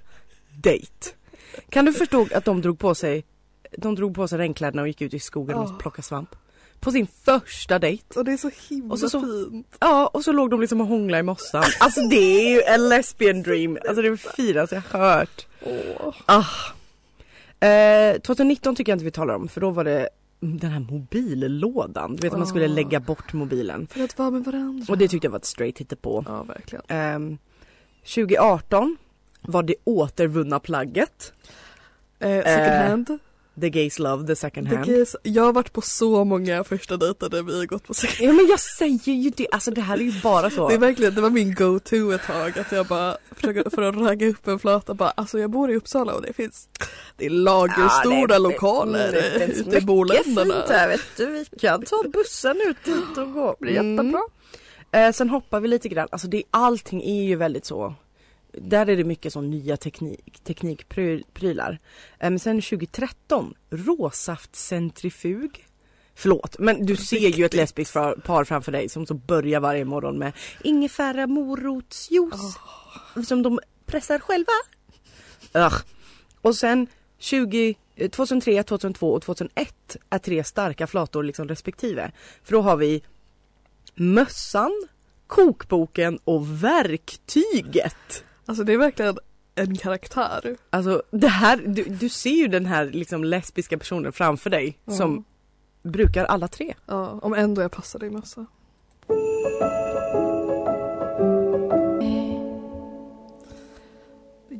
dejt. 0.62 0.92
Kan 1.68 1.84
du 1.84 1.92
förstå 1.92 2.26
att 2.34 2.44
de 2.44 2.62
drog 2.62 2.78
på 2.78 2.94
sig 2.94 3.24
de 3.78 3.94
drog 3.94 4.14
på 4.14 4.28
sig 4.28 4.38
regnkläderna 4.38 4.82
och 4.82 4.88
gick 4.88 5.00
ut 5.00 5.14
i 5.14 5.20
skogen 5.20 5.56
Ja. 5.56 5.62
och 5.62 5.80
plockade 5.80 6.02
svamp? 6.02 6.36
På 6.80 6.90
sin 6.92 7.06
första 7.24 7.78
dejt. 7.78 8.18
Och 8.18 8.24
det 8.24 8.32
är 8.32 8.36
så 8.36 8.50
himla 8.68 8.92
Och 8.92 8.98
så- 8.98 9.08
så- 9.10 9.20
fint. 9.20 9.76
Ja, 9.80 10.06
och 10.06 10.24
så 10.24 10.32
låg 10.32 10.50
de 10.50 10.60
liksom 10.60 10.80
och 10.80 10.86
hånglade 10.86 11.20
i 11.20 11.22
mossan. 11.22 11.64
Alltså 11.80 12.00
det 12.00 12.16
är 12.16 12.50
ju 12.54 12.62
en 12.62 12.88
lesbian 12.88 13.42
dream. 13.42 13.78
Alltså 13.88 14.02
det 14.02 14.08
är 14.08 14.10
det 14.10 14.16
finaste 14.36 14.74
jag 14.90 14.98
hört. 14.98 15.46
Åh. 15.62 16.14
Ah. 16.26 16.44
Eh, 17.66 18.18
2019 18.20 18.76
tycker 18.76 18.92
jag 18.92 18.94
inte 18.96 19.04
vi 19.04 19.10
talar 19.10 19.34
om 19.34 19.48
för 19.48 19.60
då 19.60 19.70
var 19.70 19.84
det 19.84 20.08
den 20.40 20.70
här 20.70 20.80
mobillådan. 20.80 22.16
Du 22.16 22.22
vet 22.22 22.32
att 22.32 22.38
man 22.38 22.48
skulle 22.48 22.64
Ah. 22.64 22.68
lägga 22.68 23.00
bort 23.00 23.32
mobilen. 23.32 23.86
För 23.86 24.04
att 24.04 24.18
vara 24.18 24.30
med 24.30 24.44
varandra. 24.44 24.86
Och 24.88 24.98
det 24.98 25.08
tyckte 25.08 25.26
jag 25.26 25.32
var 25.32 25.38
ett 25.38 25.44
straight 25.44 25.78
hittepå. 25.78 26.24
Ja 26.28 26.42
verkligen. 26.42 26.84
Ehm, 26.88 27.38
2018 28.04 28.96
var 29.42 29.62
det 29.62 29.74
återvunna 29.84 30.60
plagget. 30.60 31.32
Eh, 32.18 32.28
second 32.44 32.66
Eh, 32.66 32.88
hand. 32.88 33.18
The 33.60 33.70
gays 33.70 33.98
love 33.98 34.26
the 34.26 34.36
second 34.36 34.68
The 34.70 34.76
hand. 34.76 34.88
gays, 34.88 35.16
jag 35.22 35.42
har 35.42 35.52
varit 35.52 35.72
på 35.72 35.80
så 35.80 36.24
många 36.24 36.64
första 36.64 36.96
dejter 36.96 37.28
där 37.28 37.42
vi 37.42 37.58
har 37.58 37.66
gått 37.66 37.86
på 37.86 37.94
second 37.94 38.28
Ja 38.28 38.32
men 38.32 38.46
jag 38.46 38.60
säger 38.60 39.12
ju 39.12 39.30
det, 39.30 39.46
alltså 39.52 39.70
det 39.70 39.80
här 39.80 39.96
är 39.96 40.00
ju 40.02 40.20
bara 40.22 40.50
så. 40.50 40.68
Det 40.68 40.74
är 40.74 40.78
verkligen, 40.78 41.14
det 41.14 41.20
var 41.20 41.30
min 41.30 41.54
go-to 41.54 42.10
ett 42.14 42.22
tag 42.26 42.58
att 42.58 42.72
jag 42.72 42.86
bara 42.86 43.16
försöker 43.30 43.70
för 43.70 43.82
att 43.82 43.96
ragga 43.96 44.28
upp 44.28 44.48
en 44.48 44.58
flata 44.58 44.94
bara 44.94 45.10
alltså 45.10 45.38
jag 45.38 45.50
bor 45.50 45.70
i 45.70 45.76
Uppsala 45.76 46.14
och 46.14 46.22
det 46.22 46.32
finns 46.32 46.68
Det 47.16 47.26
är 47.26 47.30
lagerstora 47.30 48.20
Ja, 48.20 48.26
det- 48.26 48.38
lokaler 48.38 49.12
det 49.12 49.46
finns 49.46 49.66
ute 49.68 49.76
i 49.78 49.80
boländerna 49.80 50.54
fint 50.54 50.68
här 50.68 50.88
vet 50.88 51.00
du. 51.16 51.26
Vi 51.26 51.44
kan 51.60 51.82
ta 51.82 52.02
bussen 52.12 52.56
ut 52.66 52.76
dit 52.84 53.18
och 53.18 53.32
gå. 53.32 53.50
Det 53.58 53.64
blir 53.64 53.72
jättebra 53.74 54.20
Eh, 54.92 55.12
sen 55.12 55.30
hoppar 55.30 55.60
vi 55.60 55.68
lite 55.68 55.88
grann, 55.88 56.08
alltså 56.10 56.28
det, 56.28 56.42
allting 56.50 57.02
är 57.02 57.22
ju 57.24 57.36
väldigt 57.36 57.64
så 57.66 57.94
där 58.60 58.88
är 58.88 58.96
det 58.96 59.04
mycket 59.04 59.32
så 59.32 59.40
nya 59.40 59.76
teknik, 59.76 60.40
teknikprylar. 60.44 61.78
Men 62.20 62.38
sen 62.38 62.62
2013, 62.62 63.54
råsaftcentrifug. 63.70 65.64
Förlåt, 66.14 66.58
men 66.58 66.86
du 66.86 66.96
ser 66.96 67.28
ju 67.28 67.44
ett 67.44 67.54
lesbiskt 67.54 67.94
par 67.94 68.44
framför 68.44 68.72
dig 68.72 68.88
som 68.88 69.06
så 69.06 69.14
börjar 69.14 69.60
varje 69.60 69.84
morgon 69.84 70.18
med 70.18 70.32
ingefära 70.64 71.26
morotsjuice. 71.26 72.58
Som 73.26 73.42
de 73.42 73.60
pressar 73.86 74.18
själva. 74.18 74.52
Ugh. 75.54 75.76
Och 76.40 76.54
sen 76.54 76.86
20, 77.18 77.74
eh, 77.96 78.10
2003, 78.10 78.62
2002 78.62 79.12
och 79.12 79.22
2001 79.22 79.96
är 80.10 80.18
tre 80.18 80.44
starka 80.44 80.86
flator 80.86 81.22
liksom 81.22 81.48
respektive. 81.48 82.12
För 82.42 82.52
då 82.52 82.60
har 82.60 82.76
vi 82.76 83.02
mössan, 83.94 84.86
kokboken 85.26 86.18
och 86.24 86.64
verktyget. 86.64 88.24
Alltså 88.48 88.64
det 88.64 88.72
är 88.72 88.78
verkligen 88.78 89.18
en 89.54 89.76
karaktär. 89.76 90.56
Alltså 90.70 91.02
det 91.10 91.28
här, 91.28 91.56
du, 91.66 91.84
du 91.84 92.08
ser 92.08 92.30
ju 92.30 92.48
den 92.48 92.66
här 92.66 92.84
liksom 92.84 93.24
lesbiska 93.24 93.78
personen 93.78 94.12
framför 94.12 94.50
dig 94.50 94.78
Ja. 94.84 94.92
som 94.92 95.24
brukar 95.82 96.24
alla 96.24 96.48
tre. 96.48 96.74
Ja, 96.86 97.18
om 97.22 97.34
ändå 97.34 97.62
jag 97.62 97.70
passade 97.70 98.06
i 98.06 98.10
mössa. 98.10 98.46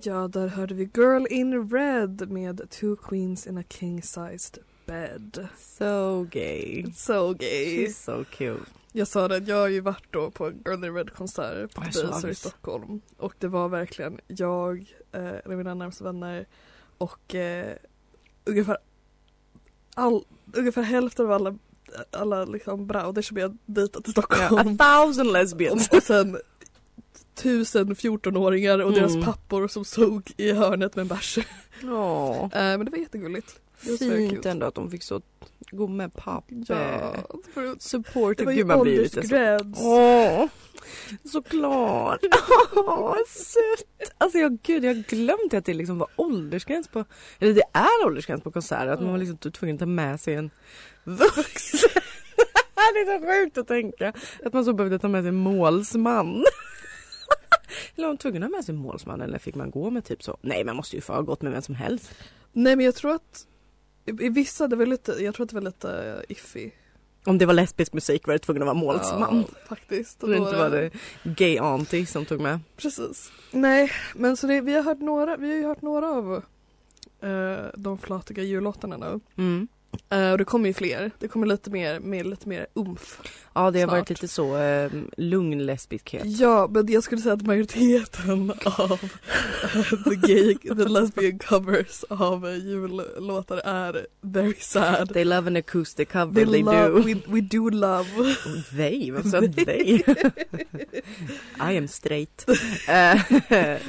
Ja, 0.02 0.28
där 0.28 0.47
hörde 0.49 0.75
vi 0.75 0.90
Girl 0.95 1.26
in 1.30 1.71
Red 1.71 2.30
med 2.30 2.71
Two 2.71 2.97
Queens 2.97 3.47
in 3.47 3.59
a 3.59 3.62
King 3.68 4.02
Sized 4.02 4.59
Bed. 4.87 5.49
So 5.59 6.23
gay. 6.30 6.85
So 6.97 7.33
gay. 7.35 7.87
She's 7.87 7.92
so 8.04 8.25
cute. 8.25 8.71
Jag 8.99 9.09
sa 9.09 9.28
det, 9.28 9.38
jag 9.38 9.57
har 9.57 9.69
ju 9.69 9.81
varit 9.81 10.07
då 10.12 10.31
på 10.31 10.49
in 10.50 10.95
Red 10.95 11.12
konsert 11.14 11.75
på 11.75 11.83
Ja, 11.93 12.00
Debaser 12.02 12.28
i. 12.28 12.35
Stockholm. 12.35 13.00
Och 13.17 13.35
det 13.38 13.49
var 13.49 13.69
verkligen 13.69 14.21
jag, 14.26 14.95
eh, 15.12 15.33
mina 15.57 15.75
närmaste 15.75 16.05
vänner 16.05 16.47
och 16.99 17.35
eh, 17.35 17.76
ungefär, 18.45 18.76
all, 19.95 20.25
ungefär 20.52 20.83
hälften 20.83 21.26
av 21.26 21.33
alla, 21.33 21.59
alla 22.11 22.45
liksom 22.45 22.87
brauder 22.87 23.23
som 23.23 23.37
jag 23.37 23.57
dejtat 23.67 24.09
i 24.09 24.12
Ja, 24.17 24.23
Stockholm. 24.23 24.76
a 24.81 24.85
thousand 24.85 25.33
lesbians. 25.33 25.88
Och 25.88 26.02
sen 26.02 26.38
tusen 27.35 27.95
14-åringar 27.95 28.78
och 28.78 28.93
deras 28.93 29.12
Mm. 29.12 29.25
pappor 29.25 29.69
som 29.69 29.85
såg 29.85 30.33
i 30.37 30.52
hörnet 30.52 30.97
med 30.97 31.02
en 31.02 31.09
bärs. 31.09 31.38
Eh, 31.38 31.45
men 32.52 32.85
det 32.85 32.90
var 32.90 32.99
jättegulligt. 32.99 33.61
Fint 33.78 34.47
ändå 34.47 34.66
att 34.66 34.75
de 34.75 34.90
fick 34.90 35.02
så 35.02 35.20
gå 35.70 35.87
med 35.87 36.14
pappa. 36.14 36.54
Ja, 36.66 37.14
Support 37.78 38.38
det 38.38 38.44
var 38.44 38.52
Gud 38.52 38.58
ju 38.58 38.64
man 38.64 38.82
blir 38.82 39.02
lite 39.02 39.23
så. 39.23 39.58
Åh, 39.76 40.47
såklart. 41.25 42.20
Åh, 42.76 43.16
sött. 43.26 44.12
Alltså 44.18 44.38
jag, 44.38 44.58
gud, 44.62 44.85
jag 44.85 44.94
har 44.94 45.02
glömt 45.02 45.54
att 45.54 45.64
det 45.64 45.75
liksom 45.75 45.99
var 45.99 46.08
åldersgräns 46.16 46.88
på, 46.88 47.04
eller 47.38 47.54
det 47.54 47.62
är 47.73 48.06
åldersgräns 48.06 48.42
på 48.42 48.50
konserter. 48.50 48.87
Att 48.87 49.00
man 49.00 49.11
var 49.11 49.18
liksom 49.18 49.38
tvungen 49.38 49.76
att 49.76 49.80
ta 49.80 49.87
med 49.87 50.20
sig 50.20 50.35
en 50.35 50.50
vuxen. 51.04 51.90
det 52.94 53.00
är 53.00 53.18
så 53.18 53.26
sjukt 53.26 53.58
att 53.58 53.68
tänka. 53.68 54.12
Att 54.44 54.52
man 54.52 54.64
så 54.64 54.73
behövde 54.73 54.99
ta 54.99 55.08
med 55.08 55.23
sig 55.23 55.28
en 55.28 55.35
målsman. 55.35 56.44
Eller 57.97 58.06
var 58.06 58.12
man 58.12 58.18
tvungen 58.18 58.42
att 58.42 58.50
ha 58.50 58.56
med 58.56 58.64
sig 58.64 58.75
målsman 58.75 59.20
eller 59.20 59.38
fick 59.38 59.54
man 59.54 59.70
gå 59.70 59.90
med 59.90 60.04
typ 60.04 60.23
så? 60.23 60.37
Nej 60.40 60.64
man 60.64 60.76
måste 60.76 60.97
ju 60.97 61.02
få 61.02 61.12
ha 61.12 61.20
gått 61.20 61.42
med 61.42 61.52
vem 61.52 61.62
som 61.62 61.75
helst. 61.75 62.14
Nej 62.52 62.76
men 62.76 62.85
jag 62.85 62.94
tror 62.94 63.14
att 63.14 63.47
i, 64.09 64.29
vissa, 64.29 64.69
det 64.69 64.77
var 64.77 64.87
lite, 64.87 65.12
jag 65.12 65.35
tror 65.35 65.45
att 65.45 65.50
det 65.50 65.55
var 65.55 65.62
lite 65.62 66.23
iffy. 66.29 66.71
Om 67.25 67.38
det 67.38 67.47
var 67.47 67.55
lesbisk 67.55 67.93
musik 67.93 68.27
var 68.27 68.33
det 68.33 68.38
tvungen 68.38 68.62
att 68.62 68.67
vara 68.67 68.75
målsman. 68.75 69.45
Ja, 69.49 69.59
faktiskt. 69.69 70.21
Så 70.21 70.27
det 70.27 70.37
inte 70.37 70.57
var 70.57 70.71
det 70.71 70.91
gay 71.23 71.59
auntie 71.59 72.07
som 72.07 72.25
tog 72.25 72.41
med. 72.41 72.61
Precis. 72.77 73.33
Nej, 73.50 73.91
men 74.15 74.37
så 74.37 74.47
det, 74.47 74.61
vi 74.61 74.75
har 74.75 74.83
hört 74.83 75.00
några, 75.00 75.37
vi 75.37 75.49
har 75.49 75.57
ju 75.57 75.67
hört 75.67 75.83
några 75.83 76.11
av 76.11 76.43
eh, 77.21 77.67
de 77.75 77.99
flatiga 77.99 78.43
jullåtarna 78.43 78.97
nu. 78.97 79.21
Mm. 79.37 79.69
Eh, 80.11 80.30
och 80.33 80.38
det 80.38 80.45
kommer 80.45 80.66
ju 80.68 80.75
fler. 80.75 81.11
Det 81.18 81.28
kommer 81.28 81.47
lite 81.47 81.71
mer, 81.71 82.00
med 82.00 82.26
lite 82.26 82.49
mer 82.49 82.66
umf. 82.75 83.21
Ja 83.54 83.71
det 83.71 83.80
har 83.80 83.87
varit 83.87 83.99
Snart. 84.07 84.11
lite 84.11 84.28
så 84.28 84.57
eh, 84.57 84.90
lugn 85.16 85.66
lesbiskhet. 85.66 86.23
Ja, 86.25 86.68
men 86.71 86.92
jag 86.92 87.02
skulle 87.02 87.21
säga 87.21 87.33
att 87.35 87.42
majoriteten 87.42 88.52
av 88.64 88.92
eh, 89.75 89.83
the 90.04 90.14
gay, 90.35 90.54
the 90.59 90.85
lesbian 90.88 91.38
covers 91.38 92.04
av 92.09 92.47
eh, 92.49 92.57
jullåtar 92.57 93.61
är 93.64 94.07
very 94.21 94.54
sad. 94.61 95.12
They 95.14 95.25
love 95.25 95.47
an 95.47 95.57
acoustic 95.57 96.09
cover, 96.09 96.35
They 96.35 96.45
they, 96.52 96.62
love, 96.62 96.88
do. 96.88 97.02
We, 97.02 97.14
we 97.26 97.40
do 97.40 97.71
love. 97.71 98.07
They? 98.76 99.11
Vad 99.11 99.26
sa 99.26 99.40
they? 99.64 100.02
I 101.61 101.78
am 101.78 101.88
straight. 101.88 102.49
Eh, 102.88 103.21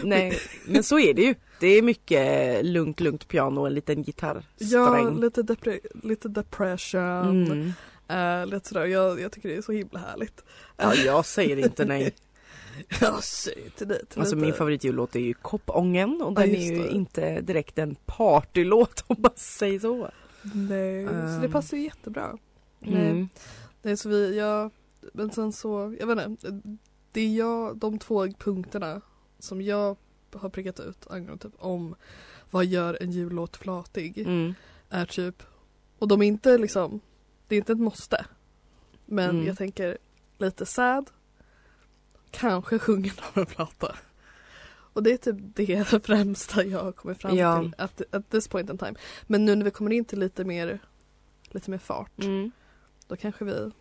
nej, 0.03 0.39
men 0.65 0.83
så 0.83 0.99
är 0.99 1.13
det 1.13 1.21
ju. 1.21 1.35
Det 1.59 1.67
är 1.67 1.81
mycket 1.81 2.65
lugnt, 2.65 2.99
lugnt 2.99 3.27
piano 3.27 3.59
och 3.61 3.67
en 3.67 3.73
liten 3.73 3.97
Ja, 3.97 4.03
gitarrsträng. 4.03 5.19
lite, 5.19 5.43
depre, 5.43 5.79
lite 6.03 6.27
depression. 6.29 7.45
Mm. 7.51 7.73
eh, 8.41 8.45
lite 8.53 8.67
sådär. 8.69 8.85
Jag, 8.85 9.19
jag 9.21 9.31
tycker 9.31 9.49
det 9.49 9.55
är 9.55 9.61
så 9.61 9.71
himla 9.71 9.99
härligt. 9.99 10.43
Ja, 10.77 10.93
jag 10.95 11.25
säger 11.25 11.57
inte 11.57 11.85
nej. 11.85 12.13
Jag 13.01 13.23
säger 13.23 13.69
till 13.69 13.87
dig. 13.87 14.05
Till 14.05 14.19
Alltså 14.19 14.35
lite. 14.35 14.45
min 14.45 14.53
favoritjullåt 14.53 15.15
är 15.15 15.19
ju 15.19 15.33
Koppången 15.33 16.21
och 16.21 16.31
Ja, 16.31 16.41
den 16.41 16.49
är 16.49 16.53
just 16.55 16.71
ju 16.71 16.83
det. 16.83 16.89
inte 16.91 17.41
direkt 17.41 17.77
en 17.79 17.95
partylåt 18.05 19.03
om 19.07 19.15
man 19.19 19.31
säger 19.35 19.79
så. 19.79 20.09
Nej, 20.53 21.05
så 21.07 21.11
det 21.39 21.45
Um. 21.45 21.51
passar 21.51 21.77
ju 21.77 21.83
jättebra. 21.83 22.37
Nej. 22.79 23.09
Mm. 23.09 23.29
Nej, 23.81 23.97
så 23.97 24.09
vi, 24.09 24.37
jag, 24.37 24.71
men 25.13 25.31
sen 25.31 25.53
så, 25.53 25.95
jag 25.99 26.07
vet 26.07 26.27
inte. 26.27 26.61
Det 27.11 27.21
är 27.21 27.35
jag, 27.37 27.77
de 27.77 27.99
två 27.99 28.27
punkterna 28.27 29.01
som 29.39 29.61
jag 29.61 29.97
har 30.35 30.49
prickat 30.49 30.79
ut 30.79 31.07
angående 31.09 31.43
typ 31.49 31.53
om 31.57 31.95
vad 32.51 32.65
gör 32.65 32.97
en 33.01 33.11
jullåt 33.11 33.57
flatig 33.57 34.17
Mm. 34.17 34.53
är 34.89 35.05
typ, 35.05 35.43
och 35.99 36.07
de 36.07 36.21
är 36.21 36.25
inte 36.27 36.57
liksom, 36.57 36.99
det 37.47 37.55
är 37.55 37.57
inte 37.59 37.71
ett 37.71 37.79
måste. 37.79 38.25
Men 39.05 39.29
Mm. 39.29 39.47
jag 39.47 39.57
tänker 39.57 39.97
lite 40.37 40.65
sad, 40.65 41.09
kanske 42.31 42.79
sjungen 42.79 43.11
av 43.19 43.37
en 43.39 43.45
flata. 43.45 43.95
Och 44.93 45.03
det 45.03 45.11
är 45.11 45.17
typ 45.17 45.35
det 45.55 45.85
främsta 46.05 46.63
jag 46.65 46.83
har 46.83 46.91
kommit 46.91 47.21
fram 47.21 47.35
Ja. 47.37 47.59
till 47.61 47.73
at, 47.77 48.01
at 48.11 48.29
this 48.29 48.47
point 48.47 48.69
in 48.69 48.77
time. 48.77 48.95
Men 49.27 49.45
nu 49.45 49.55
när 49.55 49.65
vi 49.65 49.71
kommer 49.71 49.91
in 49.91 50.05
till 50.05 50.19
lite 50.19 50.43
mer, 50.45 50.79
lite 51.43 51.71
mer 51.71 51.77
fart, 51.77 52.19
Mm. 52.23 52.51
då 53.07 53.15
kanske 53.15 53.45
vi, 53.45 53.71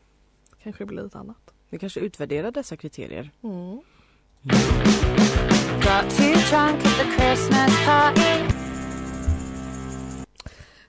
kanske 0.63 0.83
det 0.85 0.87
blir 0.87 1.03
lite 1.03 1.19
annat. 1.19 1.55
Vi 1.69 1.79
kanske 1.79 2.01
utvärderar 2.01 2.51
dessa 2.51 2.77
kriterier. 2.77 3.31
Mm. 3.43 3.81
Got 4.45 6.11
too 6.11 6.35
drunk 6.51 6.87
at 6.87 6.97
the 6.97 7.07
Christmas 7.17 7.85
party. 7.85 8.55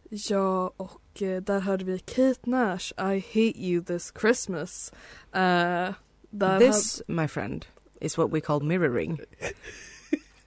Ja, 0.09 0.73
och 0.77 1.21
eh, 1.21 1.41
där 1.41 1.59
hörde 1.59 1.85
vi 1.85 1.99
Kate 1.99 2.39
Nash, 2.43 2.93
I 2.97 3.19
hate 3.19 3.59
you 3.59 3.83
this 3.83 4.13
Christmas. 4.21 4.93
Där 6.29 6.59
This, 6.59 7.01
my 7.07 7.27
friend, 7.27 7.65
is 8.01 8.17
what 8.17 8.33
we 8.33 8.41
call 8.41 8.63
mirroring. 8.63 9.19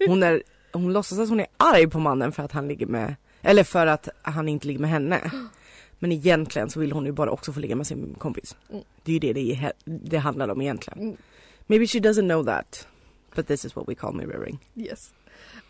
Hon, 0.07 0.23
är, 0.23 0.43
hon 0.73 0.93
låtsas 0.93 1.19
att 1.19 1.29
hon 1.29 1.41
är 1.41 1.47
arg 1.57 1.87
på 1.87 1.99
mannen 1.99 2.33
för 2.33 2.43
att 2.43 2.53
han 2.53 2.69
ligger 2.69 2.87
med, 2.87 3.15
eller 3.41 3.65
för 3.65 3.87
att 3.87 4.09
han 4.23 4.49
inte 4.49 4.67
ligger 4.67 4.81
med 4.81 4.91
henne. 4.91 5.31
Men 5.99 6.13
egentligen 6.13 6.71
så 6.71 6.81
vill 6.81 6.93
hon 6.93 7.07
ju 7.07 7.13
bara 7.13 7.31
också 7.31 7.53
få 7.53 7.61
ligga 7.61 7.77
med 7.77 7.87
sin 7.87 8.15
kompis. 8.19 8.57
Mm. 8.71 8.83
Det 9.03 9.13
är 9.13 9.15
ju 9.15 9.33
det 9.33 9.33
det, 9.33 9.73
det 9.85 10.19
handlar 10.19 10.49
om 10.49 10.61
egentligen. 10.61 11.01
Mm. 11.01 11.17
Maybe 11.67 11.87
she 11.87 11.99
doesn't 11.99 12.29
know 12.29 12.45
that. 12.45 12.87
But 13.35 13.47
this 13.47 13.65
is 13.65 13.77
what 13.77 13.89
we 13.89 13.95
call 13.95 14.13
mirroring. 14.13 14.59
Yes. 14.75 15.13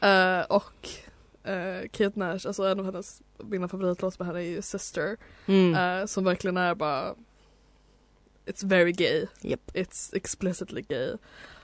Eh, 0.00 0.40
och 0.48 0.88
uh, 1.48 1.88
Kate 1.90 2.18
Nash, 2.18 2.46
alltså 2.46 2.62
en 2.64 2.78
av 2.80 2.84
hennes, 2.86 3.22
mina 3.38 3.68
favoritlåtar 3.68 4.16
med 4.18 4.26
henne 4.26 4.38
är 4.40 4.50
ju 4.50 4.62
Sister. 4.62 5.16
Mm. 5.46 5.74
eh, 6.00 6.06
som 6.06 6.24
verkligen 6.24 6.56
är 6.56 6.74
bara 6.74 7.14
It's 8.46 8.66
very 8.66 8.92
gay. 8.92 9.26
Japp. 9.40 9.70
It's 9.74 10.16
explicitly 10.16 10.82
gay. 10.82 11.16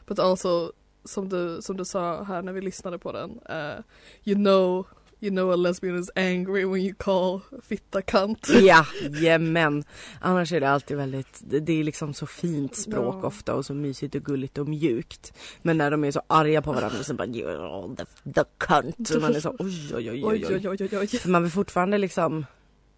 But 0.07 0.19
also 0.19 0.73
som 1.05 1.29
du, 1.29 1.63
som 1.63 1.77
du 1.77 1.85
sa 1.85 2.23
här 2.23 2.43
när 2.43 2.53
vi 2.53 2.61
lyssnade 2.61 2.99
på 2.99 3.13
den. 3.13 3.41
eh, 3.49 3.79
you 4.25 4.37
know 4.37 4.87
You 5.21 5.31
know 5.31 5.51
a 5.53 5.57
lesbian 5.57 5.99
is 6.01 6.11
angry 6.17 6.65
when 6.65 6.81
you 6.81 6.95
call 6.95 7.41
fitta 7.63 8.03
kant. 8.03 8.49
Ja, 8.63 8.87
jajamän. 9.11 9.85
Annars 10.21 10.53
är 10.53 10.61
det 10.61 10.69
alltid 10.71 10.97
väldigt, 10.97 11.41
det 11.43 11.73
är 11.73 11.85
liksom 11.85 12.15
så 12.15 12.27
fint 12.27 12.77
språk 12.77 13.17
Ja. 13.23 13.27
ofta 13.27 13.55
och 13.55 13.67
så 13.67 13.75
mysigt 13.75 14.15
och 14.15 14.23
gulligt 14.23 14.59
och 14.59 14.69
mjukt. 14.69 15.33
Men 15.63 15.79
när 15.79 15.91
de 15.91 16.05
är 16.05 16.11
så 16.11 16.23
arga 16.27 16.63
på 16.63 16.73
varandra 16.73 17.03
så 17.03 17.15
bara 17.15 17.27
"You're 17.29 17.97
the, 17.97 18.05
the 18.33 18.45
cunt. 18.59 19.11
Och 19.11 19.21
man 19.23 19.35
är 19.37 19.41
så 19.41 19.57
oj 19.59 19.95
oj 19.95 20.11
Oj 20.11 20.25
oj. 20.25 20.47
oj 20.57 20.69
oj 20.69 20.77
oj 20.93 20.99
oj. 20.99 21.07
För 21.07 21.29
man 21.29 21.43
vill 21.43 21.53
fortfarande 21.53 21.99
liksom 21.99 22.47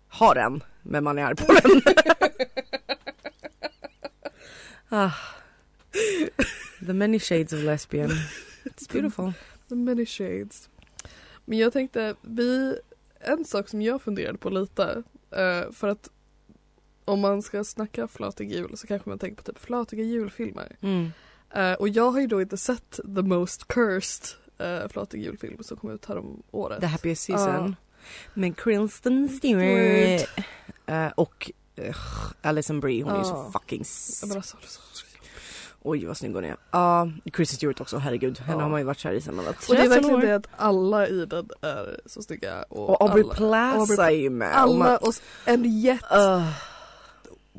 ha 0.08 0.34
den, 0.34 0.62
men 0.82 1.04
man 1.04 1.18
är 1.18 1.24
arg 1.24 1.36
på 1.36 1.52
den. 1.52 1.82
ah. 4.88 5.10
The 6.86 6.92
many 6.92 7.18
shades 7.18 7.52
of 7.52 7.60
lesbian. 7.62 8.10
It's 8.64 8.92
beautiful. 8.92 9.32
The 9.68 9.74
many 9.74 10.06
shades. 10.06 10.68
Men 11.50 11.58
jag 11.58 11.72
tänkte, 11.72 12.14
vi, 12.22 12.78
en 13.20 13.44
sak 13.44 13.68
som 13.68 13.82
jag 13.82 14.02
funderade 14.02 14.38
på 14.38 14.50
lite, 14.50 15.02
eh, 15.30 15.72
för 15.72 15.88
att 15.88 16.08
om 17.04 17.20
man 17.20 17.42
ska 17.42 17.64
snacka 17.64 18.08
flatig 18.08 18.52
jul 18.52 18.76
så 18.76 18.86
kanske 18.86 19.08
man 19.08 19.18
tänker 19.18 19.36
på 19.36 19.52
typ 19.52 19.58
flatiga 19.58 20.04
julfilmer. 20.04 20.76
Mm. 20.80 21.10
Eh, 21.50 21.72
och 21.72 21.88
jag 21.88 22.10
har 22.10 22.20
ju 22.20 22.26
då 22.26 22.40
inte 22.42 22.56
sett 22.56 22.90
The 23.16 23.22
Most 23.22 23.68
Cursed 23.68 24.26
uh, 24.62 24.88
flatig 24.88 25.22
julfilm 25.24 25.62
som 25.62 25.76
kom 25.76 25.90
ut 25.90 26.06
här 26.06 26.18
om 26.18 26.42
året. 26.50 26.80
The 26.80 26.86
happiest 26.86 27.22
season. 27.22 27.54
Ja. 27.54 27.74
Med 28.34 28.56
Kristen 28.56 29.28
Stewart. 29.28 30.28
Eh, 30.86 31.06
och 31.14 31.50
uh, 31.78 31.96
Alison 32.42 32.80
Brie, 32.80 33.02
hon 33.02 33.12
är 33.12 33.18
ju 33.18 33.24
så 33.24 33.50
fucking... 33.52 33.78
Ja, 33.78 33.82
s- 33.82 34.24
men 34.28 34.36
alltså, 34.36 34.56
så- 34.62 35.06
Oj 35.82 36.06
vad 36.06 36.16
snygg 36.16 36.34
hon 36.34 36.44
är. 36.44 36.56
Ja, 36.70 37.10
Kristen 37.32 37.56
Stewart 37.56 37.80
också, 37.80 37.98
herregud. 37.98 38.38
Henne 38.38 38.58
Ja. 38.58 38.62
har 38.62 38.70
man 38.70 38.80
ju 38.80 38.84
varit 38.84 38.98
kär 38.98 39.12
i 39.12 39.20
sen 39.20 39.36
man 39.36 39.44
var 39.44 39.52
Och 39.52 39.58
det 39.68 39.72
är 39.72 39.76
13 39.76 39.88
verkligen 39.90 40.14
år. 40.16 40.20
det 40.22 40.34
att 40.34 40.46
alla 40.56 41.08
i 41.08 41.26
den 41.26 41.48
är 41.62 42.00
så 42.06 42.22
snygga. 42.22 42.62
Och, 42.62 42.90
Och 42.90 43.02
Aubrey 43.02 43.24
alla, 43.24 43.34
Plaza 43.34 44.06
är 44.10 44.16
ju 44.16 44.30
med. 44.30 44.56
Alla 44.56 44.96
och 44.96 45.14
en 45.44 45.80
jet. 45.80 46.00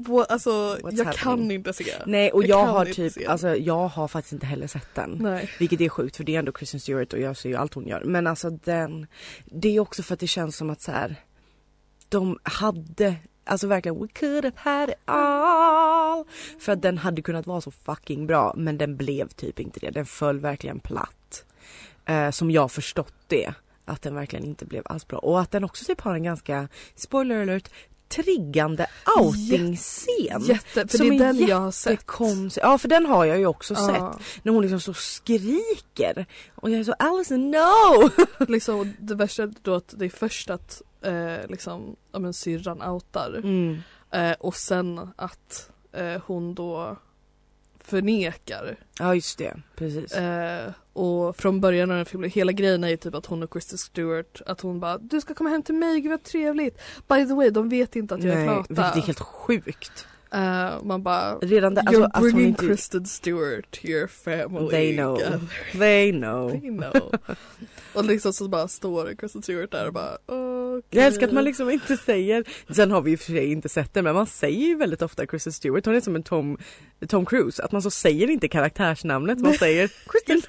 På, 0.05 0.23
alltså 0.23 0.49
What's 0.51 0.77
jag 0.97 1.05
happening? 1.05 1.13
kan 1.13 1.51
inte 1.51 1.73
se. 1.73 1.83
Nej 2.05 2.31
och 2.31 2.43
Jag 2.43 2.49
jag 2.59 2.65
har 2.65 2.85
typ, 2.85 3.29
alltså 3.29 3.55
jag 3.55 3.87
har 3.87 4.07
faktiskt 4.07 4.33
inte 4.33 4.45
heller 4.45 4.67
sett 4.67 4.95
den. 4.95 5.17
Nej. 5.21 5.49
Vilket 5.59 5.81
är 5.81 5.89
sjukt 5.89 6.15
för 6.17 6.23
det 6.23 6.35
är 6.35 6.39
ändå 6.39 6.51
Kristen 6.51 6.79
Stewart 6.79 7.13
och 7.13 7.19
jag 7.19 7.37
ser 7.37 7.49
ju 7.49 7.55
allt 7.55 7.73
hon 7.73 7.87
gör. 7.87 8.03
Men 8.05 8.27
alltså 8.27 8.49
den, 8.49 9.07
det 9.45 9.75
är 9.75 9.79
också 9.79 10.03
för 10.03 10.13
att 10.13 10.19
det 10.19 10.27
känns 10.27 10.55
som 10.57 10.69
att 10.69 10.81
så 10.81 10.91
här, 10.91 11.15
de 12.09 12.39
hade, 12.43 13.15
alltså 13.43 13.67
verkligen 13.67 14.01
we 14.01 14.07
could 14.07 14.43
have 14.43 14.57
had 14.57 14.89
it 14.89 14.95
all. 15.05 16.25
För 16.59 16.71
att 16.71 16.81
den 16.81 16.97
hade 16.97 17.21
kunnat 17.21 17.47
vara 17.47 17.61
så 17.61 17.71
fucking 17.71 18.27
bra 18.27 18.53
men 18.57 18.77
den 18.77 18.97
blev 18.97 19.27
typ 19.27 19.59
inte 19.59 19.79
det. 19.79 19.89
Den 19.89 20.05
föll 20.05 20.39
verkligen 20.39 20.79
platt. 20.79 21.45
Eh, 22.05 22.29
som 22.29 22.51
jag 22.51 22.71
förstått 22.71 23.13
det. 23.27 23.53
Att 23.85 24.01
den 24.01 24.15
verkligen 24.15 24.45
inte 24.45 24.65
blev 24.65 24.83
alls 24.85 25.07
bra. 25.07 25.19
Och 25.19 25.41
att 25.41 25.51
den 25.51 25.63
också 25.63 25.85
typ 25.85 26.01
har 26.01 26.13
en 26.13 26.23
ganska, 26.23 26.67
spoiler 26.95 27.41
alert, 27.41 27.69
triggande 28.11 28.87
outing-scen. 29.19 30.41
Jätte, 30.43 30.87
för 30.87 30.97
Som 30.97 31.09
det 31.09 31.15
är 31.15 31.19
den 31.33 31.47
jag 31.47 31.59
har 31.59 31.71
sett. 31.71 31.91
Jättekonstigt. 31.91 32.63
Ja 32.63 32.77
för 32.77 32.87
den 32.87 33.05
har 33.05 33.25
jag 33.25 33.37
ju 33.39 33.45
också 33.45 33.73
Ja. 33.73 33.85
sett. 33.85 34.25
När 34.43 34.53
hon 34.53 34.61
liksom 34.61 34.79
så 34.79 34.93
skriker. 34.93 36.25
Och 36.55 36.69
jag 36.69 36.79
är 36.79 36.83
så 36.83 36.93
Alison 36.99 37.51
no! 37.51 38.09
liksom, 38.47 38.93
det 38.99 39.15
värsta 39.15 39.43
är 39.43 39.53
då 39.61 39.73
att 39.75 39.93
det 39.97 40.05
är 40.05 40.09
först 40.09 40.49
att 40.49 40.81
eh, 41.01 41.47
liksom, 41.49 41.95
ja, 42.11 42.19
men 42.19 42.33
syrran 42.33 42.81
outar 42.81 43.33
Mm. 43.43 43.77
eh, 44.11 44.31
och 44.39 44.55
sen 44.55 45.09
att 45.15 45.69
eh, 45.93 46.21
hon 46.25 46.53
då 46.55 46.97
förnekar. 47.91 48.75
Ja 48.99 49.15
just 49.15 49.37
det, 49.37 49.53
precis. 49.75 50.13
Eh, 50.13 50.71
och 50.93 51.35
från 51.37 51.61
början 51.61 51.91
av 51.91 51.97
den 51.97 52.05
filmen, 52.05 52.29
hela 52.29 52.51
grejen 52.51 52.83
är 52.83 52.87
ju 52.89 52.97
typ 52.97 53.15
att 53.15 53.25
hon 53.25 53.43
och 53.43 53.53
Kristen 53.53 53.77
Stewart, 53.77 54.41
att 54.45 54.61
hon 54.61 54.79
bara 54.79 54.97
du 54.97 55.21
ska 55.21 55.33
komma 55.33 55.49
hem 55.49 55.63
till 55.63 55.75
mig, 55.75 56.01
gud 56.01 56.11
vad 56.11 56.23
trevligt. 56.23 56.77
By 57.07 57.27
the 57.27 57.33
way, 57.33 57.49
de 57.49 57.69
vet 57.69 57.95
inte 57.95 58.15
att 58.15 58.23
jag 58.23 58.33
är 58.33 58.45
Nej, 58.45 58.45
flata. 58.45 58.65
vilket 58.69 58.95
är 58.95 59.01
helt 59.07 59.19
sjukt. 59.19 60.07
Eh, 60.33 60.83
man 60.83 61.03
bara 61.03 61.35
Redan 61.35 61.73
där, 61.73 61.81
You're 61.81 62.03
alltså 62.03 62.21
bringing 62.21 62.47
inte... 62.47 62.65
Kristen 62.65 63.05
Stewart 63.05 63.71
to 63.71 63.85
your 63.85 64.07
family. 64.07 64.69
They 64.69 64.97
know. 64.97 65.21
They 65.71 66.11
know. 66.11 66.51
They 66.61 66.69
know. 66.69 67.11
och 67.93 68.05
liksom 68.05 68.33
så 68.33 68.47
bara 68.47 68.67
står 68.67 69.15
Kristen 69.15 69.41
Stewart 69.41 69.71
där 69.71 69.87
och 69.87 69.93
bara 69.93 70.17
okej. 70.25 70.83
Jag 70.89 71.05
älskar 71.05 71.27
att 71.27 71.33
man 71.33 71.43
liksom 71.43 71.69
inte 71.69 71.97
säger, 71.97 72.43
sen 72.73 72.91
har 72.91 73.01
vi 73.01 73.15
och 73.15 73.19
för 73.19 73.25
sig 73.25 73.51
inte 73.51 73.69
sett 73.69 73.93
det 73.93 74.01
men 74.01 74.15
man 74.15 74.27
säger 74.27 74.67
ju 74.67 74.75
väldigt 74.75 75.01
ofta 75.01 75.25
Kristen 75.25 75.53
Stewart, 75.53 75.85
hon 75.85 75.95
är 75.95 76.01
som 76.01 76.15
en 76.15 76.23
Tom, 76.23 76.57
Tom 77.07 77.25
Cruise, 77.25 77.63
att 77.63 77.71
man 77.71 77.81
så 77.81 77.91
säger 77.91 78.29
inte 78.29 78.47
karaktärsnamnet, 78.47 79.39
man 79.39 79.53
säger 79.59 79.87
Kristen. 79.87 80.41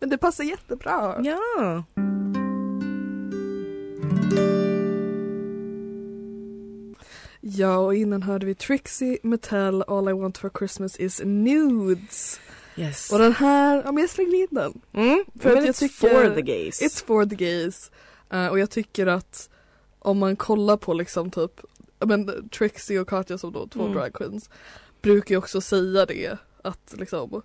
Men 0.00 0.10
det 0.10 0.18
passar 0.18 0.44
jättebra. 0.44 1.16
ja. 1.24 1.84
Ja, 7.44 7.76
och 7.76 7.94
innan 7.94 8.22
hörde 8.22 8.46
vi 8.46 8.54
Trixie 8.54 9.18
Mattel 9.22 9.82
All 9.86 10.08
I 10.08 10.12
Want 10.12 10.38
For 10.38 10.50
Christmas 10.58 10.96
Is 10.96 11.20
Nudes. 11.24 12.40
Yes. 12.76 13.12
Och 13.12 13.18
den 13.18 13.32
här, 13.32 13.82
ja 13.84 13.92
men 13.92 14.00
jag 14.00 14.10
slängde 14.10 14.36
in 14.36 14.46
den. 14.50 14.80
Mm, 14.92 15.24
För 15.34 15.40
för 15.40 15.48
att 15.50 15.54
men 15.56 15.66
jag 15.66 15.74
tycker- 15.76 15.94
for 16.08 16.34
the 16.34 16.42
gays. 16.42 16.82
It's 16.82 17.06
for 17.06 17.24
the 17.26 17.34
gays. 17.36 17.90
Eh, 18.32 18.46
och 18.46 18.58
jag 18.58 18.70
tycker 18.70 19.06
att 19.06 19.50
om 19.98 20.18
man 20.18 20.36
kollar 20.36 20.76
på 20.76 20.94
liksom 20.94 21.30
typ, 21.30 21.50
men 22.04 22.48
Trixie 22.48 23.00
och 23.00 23.08
Katja 23.08 23.38
som 23.38 23.52
då 23.52 23.66
två 23.66 23.80
Mm. 23.82 23.92
drag 23.94 24.12
queens 24.12 24.50
brukar 25.02 25.34
ju 25.34 25.38
också 25.38 25.60
säga 25.60 26.06
det 26.06 26.38
att 26.62 26.94
liksom 26.98 27.42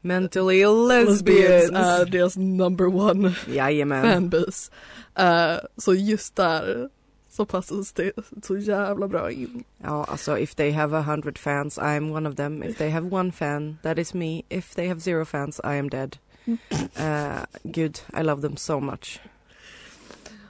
Mentally 0.00 0.64
lesbians 0.88 1.70
är 1.70 2.04
deras 2.06 2.36
number 2.36 2.86
one 2.86 3.34
Jajamän. 3.52 4.12
fanbase. 4.12 4.72
Eh, 5.14 5.56
så 5.76 5.94
just 5.94 6.36
där 6.36 6.88
så 7.36 7.44
passas 7.44 7.92
det 7.92 8.12
så 8.42 8.56
jävla 8.56 9.08
bra 9.08 9.30
in. 9.30 9.64
Ja, 9.78 10.04
alltså 10.04 10.38
if 10.38 10.54
they 10.54 10.72
have 10.72 10.98
a 10.98 11.02
hundred 11.02 11.38
fans, 11.38 11.78
I 11.78 11.96
am 11.96 12.12
one 12.12 12.28
of 12.28 12.36
them. 12.36 12.62
If 12.62 12.78
they 12.78 12.90
have 12.90 13.14
one 13.14 13.32
fan, 13.32 13.78
that 13.82 13.98
is 13.98 14.14
me. 14.14 14.42
If 14.48 14.74
they 14.74 14.88
have 14.88 15.00
zero 15.00 15.24
fans, 15.24 15.60
I 15.64 15.78
am 15.78 15.90
dead. 15.90 16.16
Uh, 16.46 17.44
gud, 17.62 18.00
I 18.20 18.22
love 18.22 18.42
them 18.42 18.56
so 18.56 18.80
much. 18.80 19.20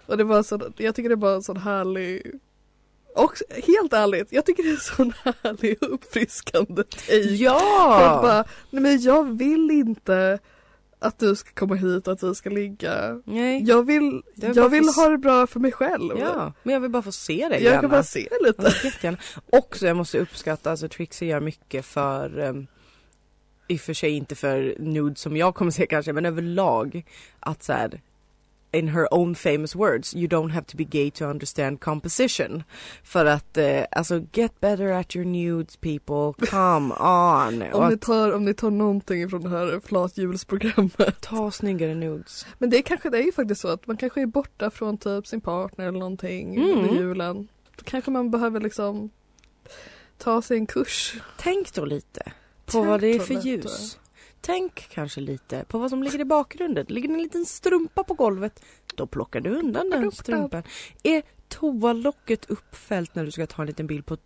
Och 0.06 0.16
det 0.16 0.24
var 0.24 0.42
så, 0.42 0.72
jag 0.76 0.94
tycker 0.94 1.08
det 1.08 1.16
var 1.16 1.34
en 1.34 1.42
sån 1.42 1.56
härlig 1.56 2.40
och 3.14 3.32
helt 3.66 3.92
ärligt, 3.92 4.32
jag 4.32 4.46
tycker 4.46 4.62
det 4.62 4.70
är 4.70 4.76
sån 4.76 5.12
härlig 5.24 5.76
uppfriskande 5.80 6.82
take. 6.84 7.14
Ja! 7.16 8.18
bara, 8.22 8.44
nej 8.70 8.82
men 8.82 9.00
jag 9.00 9.38
vill 9.38 9.70
inte 9.70 10.38
att 11.04 11.18
du 11.18 11.36
ska 11.36 11.50
komma 11.54 11.74
hit 11.74 12.06
och 12.06 12.12
att 12.12 12.22
vi 12.22 12.34
ska 12.34 12.50
ligga. 12.50 13.20
Nej. 13.24 13.62
Jag 13.64 13.86
vill, 13.86 14.22
bara 14.36 14.52
jag 14.52 14.68
vill 14.68 14.84
för- 14.84 15.02
ha 15.02 15.08
det 15.08 15.18
bra 15.18 15.46
för 15.46 15.60
mig 15.60 15.72
själv. 15.72 16.18
Ja, 16.18 16.52
men 16.62 16.72
jag 16.74 16.80
vill 16.80 16.90
bara 16.90 17.02
få 17.02 17.12
se 17.12 17.46
det 17.48 17.54
jag 17.54 17.62
gärna. 17.62 17.80
kan 17.80 17.90
bara 17.90 18.02
se 18.02 18.28
lite. 18.44 18.72
Ja. 19.02 19.16
Också 19.58 19.86
jag 19.86 19.96
måste 19.96 20.18
uppskatta, 20.18 20.70
alltså 20.70 20.88
Trixie 20.88 21.28
gör 21.28 21.40
mycket 21.40 21.84
för 21.84 22.38
um, 22.38 22.66
i 23.68 23.76
och 23.76 23.80
för 23.80 23.94
sig 23.94 24.10
inte 24.10 24.34
för 24.34 24.74
nude 24.78 25.16
som 25.16 25.36
jag 25.36 25.54
kommer 25.54 25.70
se 25.70 25.86
kanske 25.86 26.12
men 26.12 26.26
överlag 26.26 27.04
att 27.40 27.62
så 27.62 27.72
här 27.72 28.00
in 28.74 28.88
her 28.88 29.14
own 29.14 29.34
famous 29.34 29.76
words 29.76 30.14
you 30.14 30.28
don't 30.28 30.50
have 30.52 30.64
to 30.66 30.76
be 30.76 30.84
gay 30.84 31.10
to 31.10 31.24
understand 31.24 31.80
composition 31.80 32.62
för 33.04 33.26
att 33.26 33.56
eh, 33.56 33.84
alltså 33.90 34.20
get 34.32 34.60
better 34.60 34.88
at 34.92 35.16
your 35.16 35.26
nudes 35.26 35.76
people 35.76 36.46
come 36.46 36.94
on 37.00 37.62
Om 37.72 37.88
ni, 37.90 37.98
tar, 37.98 38.32
om 38.32 38.44
ni 38.44 38.54
tar 38.54 38.70
någonting 38.70 39.30
från 39.30 39.42
det 39.42 39.48
här 39.50 39.80
flatjulsprogrammet. 39.86 41.20
ta 41.20 41.50
snyggare 41.50 41.94
nudes 41.94 42.46
Men 42.58 42.70
det 42.70 42.82
kanske 42.82 43.10
det 43.10 43.18
är 43.18 43.22
ju 43.22 43.32
faktiskt 43.32 43.60
så 43.60 43.68
att 43.68 43.86
man 43.86 43.96
kanske 43.96 44.22
är 44.22 44.26
borta 44.26 44.70
från 44.70 44.98
typ 44.98 45.26
sin 45.26 45.40
partner 45.40 45.88
eller 45.88 45.98
någonting 45.98 46.56
Mm. 46.56 46.70
under 46.78 46.94
julen. 46.94 47.48
Då 47.76 47.82
kanske 47.84 48.10
man 48.10 48.30
behöver 48.30 48.60
liksom 48.60 49.10
ta 50.18 50.42
sig 50.42 50.56
en 50.56 50.66
kurs. 50.66 51.14
tänk 51.38 51.72
då 51.74 51.84
lite 51.84 52.20
på 52.66 52.72
Tänk 52.72 52.86
vad 52.86 53.00
det 53.00 53.08
är 53.14 53.18
för 53.18 53.34
ljus 53.34 53.98
Tänk 54.46 54.88
kanske 54.90 55.20
lite 55.20 55.64
på 55.68 55.78
vad 55.78 55.90
som 55.90 56.02
ligger 56.02 56.20
i 56.20 56.24
bakgrunden. 56.24 56.86
Ligger 56.88 57.08
det 57.08 57.14
en 57.14 57.22
liten 57.22 57.46
strumpa 57.46 58.04
på 58.04 58.14
golvet, 58.14 58.64
då 58.94 59.06
plockar 59.06 59.40
du 59.40 59.50
undan 59.50 59.90
den 59.90 60.12
strumpan. 60.12 60.62
Är 61.02 61.22
toalocket 61.48 62.50
uppfällt 62.50 63.14
när 63.14 63.24
du 63.24 63.30
ska 63.30 63.46
ta 63.46 63.62
en 63.62 63.66
liten 63.66 63.86
bild 63.86 64.06
på, 64.06 64.16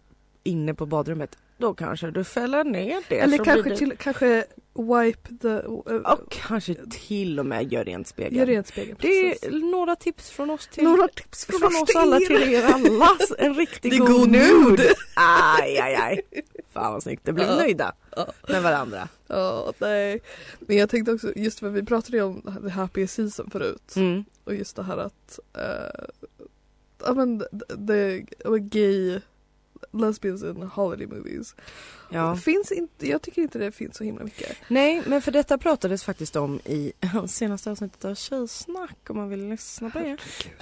inne 0.45 0.75
på 0.75 0.87
badrummet, 0.87 1.39
då 1.59 1.75
kanske 1.75 2.11
du 2.11 2.25
fäller 2.25 2.65
ner 2.65 3.03
det. 3.09 3.19
eller 3.19 3.45
kanske 3.45 3.71
det- 3.71 3.77
till, 3.77 3.97
kanske 3.99 4.45
wipe 4.75 5.29
the... 5.43 5.49
Uh, 5.49 6.01
Och 6.13 6.31
kanske 6.31 6.75
till 6.91 7.39
och 7.39 7.47
med 7.47 7.73
gör 7.73 7.85
rent 7.85 8.07
spegeln. 8.07 8.37
Gör 8.39 8.47
rent 8.47 8.67
spegeln. 8.67 8.97
Det 9.01 9.09
precis. 9.09 9.43
är 9.43 9.51
några 9.51 9.97
tips 9.97 10.31
från 10.31 10.51
oss 10.51 10.67
till 10.67 10.85
Några 10.85 11.09
tips 11.09 11.45
från, 11.45 11.61
från 11.61 11.83
oss 11.83 11.97
alla 11.97 12.17
till 12.19 12.43
er 12.55 12.65
alla. 12.65 13.09
En 13.39 13.53
är 13.53 13.99
god, 13.99 14.09
god 14.09 14.31
nude. 14.31 14.71
nude. 14.71 14.95
Fan 16.79 16.93
vad 16.93 17.03
snyggt. 17.03 17.25
Det 17.25 17.33
blir 17.33 17.45
Ja. 17.45 17.57
nöjda 17.57 17.93
Ja. 18.17 18.27
med 18.49 18.63
varandra. 18.63 19.09
Ja, 19.27 19.73
nej. 19.79 20.21
Men 20.61 20.77
jag 20.77 20.91
tänkte 20.91 21.13
också, 21.13 21.33
just 21.37 21.59
för 21.61 21.69
vi 21.69 21.83
pratade 21.85 22.17
ju 22.17 22.23
om 22.23 22.43
the 22.65 22.69
happy 22.71 23.07
season 23.07 23.51
förut. 23.51 23.97
Mm. 23.97 24.25
Och 24.45 24.55
just 24.55 24.77
det 24.77 24.83
här 24.83 24.97
att, 24.99 25.39
eh, 25.53 26.05
ja 27.05 27.15
men 27.15 27.39
the, 27.41 27.77
the 27.87 28.25
gay 28.59 29.21
lesbians 29.93 30.43
in 30.43 30.63
holiday 30.63 31.07
movies. 31.07 31.55
Ja. 32.11 32.37
Finns 32.37 32.73
inte, 32.73 33.09
jag 33.09 33.23
tycker 33.23 33.43
inte 33.43 33.59
det 33.59 33.73
finns 33.73 33.97
så 33.97 34.05
himla 34.05 34.25
mycket. 34.25 34.57
Nej, 34.69 35.03
men 35.07 35.23
för 35.23 35.33
detta 35.33 35.59
pratades 35.59 36.05
faktiskt 36.05 36.37
om 36.37 36.61
i 36.65 36.93
senaste 37.29 37.71
avsnittet 37.71 38.05
av 38.05 38.15
Tjejsnack 38.15 39.11
om 39.11 39.17
man 39.17 39.29
vill 39.29 39.49
lyssna 39.49 39.91
på 39.91 39.99
det. 39.99 40.17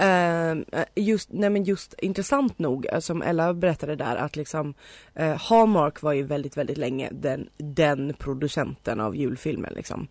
Eh, 0.04 0.82
just, 0.94 1.32
nej 1.32 1.50
men 1.50 1.64
just 1.64 1.94
intressant 1.98 2.58
nog, 2.58 2.86
eh, 2.86 3.00
som 3.00 3.22
Ella 3.22 3.54
berättade 3.54 3.96
där, 3.96 4.16
att 4.16 4.36
liksom 4.36 4.74
eh, 5.14 5.36
Hallmark 5.36 6.02
var 6.02 6.12
ju 6.12 6.22
väldigt, 6.22 6.56
väldigt 6.56 6.78
länge 6.78 7.08
den, 7.12 7.48
den 7.56 8.14
producenten 8.18 9.00
av 9.00 9.16
julfilmer 9.16 9.72
liksom. 9.76 10.08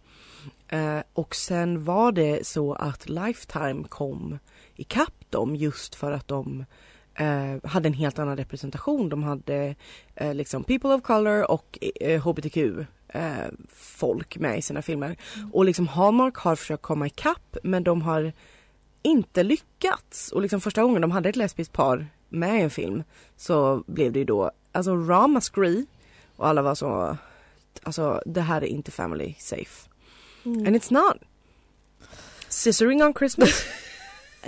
Eh, 0.67 0.99
och 1.13 1.35
sen 1.35 1.83
var 1.83 2.11
det 2.11 2.47
så 2.47 2.73
att 2.73 3.09
Lifetime 3.09 3.83
kom 3.89 4.39
ikapp 4.75 5.25
dem 5.29 5.55
just 5.55 5.95
för 5.95 6.11
att 6.11 6.27
de 6.27 6.65
eh, 7.15 7.69
hade 7.69 7.89
en 7.89 7.93
helt 7.93 8.19
annan 8.19 8.37
representation. 8.37 9.09
De 9.09 9.23
hade 9.23 9.75
eh, 10.15 10.33
liksom 10.33 10.63
people 10.63 10.93
of 10.93 11.01
color 11.01 11.51
och 11.51 11.79
eh, 12.01 12.21
hbtq 12.21 12.57
eh, 13.07 13.47
folk 13.73 14.37
med 14.37 14.57
i 14.57 14.61
sina 14.61 14.81
filmer. 14.81 15.17
Och 15.53 15.65
liksom 15.65 15.87
Hallmark 15.87 16.35
har 16.35 16.55
försökt 16.55 16.83
komma 16.83 17.07
ikapp 17.07 17.57
men 17.63 17.83
de 17.83 18.01
har 18.01 18.33
inte 19.01 19.43
lyckats. 19.43 20.31
Och 20.31 20.41
liksom 20.41 20.61
första 20.61 20.83
gången 20.83 21.01
de 21.01 21.11
hade 21.11 21.29
ett 21.29 21.35
lesbiskt 21.35 21.73
par 21.73 22.07
med 22.29 22.59
i 22.59 22.61
en 22.61 22.69
film 22.69 23.03
så 23.37 23.83
blev 23.87 24.11
det 24.11 24.19
ju 24.19 24.25
då 24.25 24.51
alltså 24.71 24.95
ramaskri 24.95 25.85
och 26.35 26.47
alla 26.47 26.61
var 26.61 26.75
så 26.75 27.17
alltså 27.83 28.21
det 28.25 28.41
här 28.41 28.61
är 28.61 28.67
inte 28.67 28.91
family 28.91 29.35
safe. 29.39 29.89
Mm. 30.45 30.67
And 30.67 30.75
it's 30.75 30.93
not. 30.93 31.17
Scissoring 32.49 33.03
on 33.03 33.13
Christmas. 33.13 33.65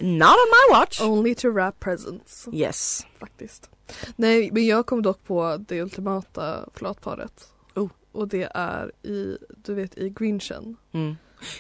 not 0.02 0.30
on 0.30 0.48
my 0.52 0.80
watch. 0.80 1.02
Only 1.02 1.36
to 1.36 1.50
wrap 1.50 1.80
presents, 1.80 2.48
Yes. 2.54 3.06
faktiskt. 3.20 3.70
Nej, 4.16 4.50
men 4.52 4.66
jag 4.66 4.86
kom 4.86 5.02
dock 5.02 5.24
på 5.24 5.58
det 5.68 5.82
ultimata 5.82 6.70
flatparet. 6.74 7.48
Oh. 7.76 7.90
och 8.12 8.28
det 8.28 8.50
är 8.54 8.92
i, 9.04 9.38
du 9.66 9.74
vet 9.74 9.98
i 9.98 10.10
Grinchen. 10.10 10.78
Mm. 10.94 11.16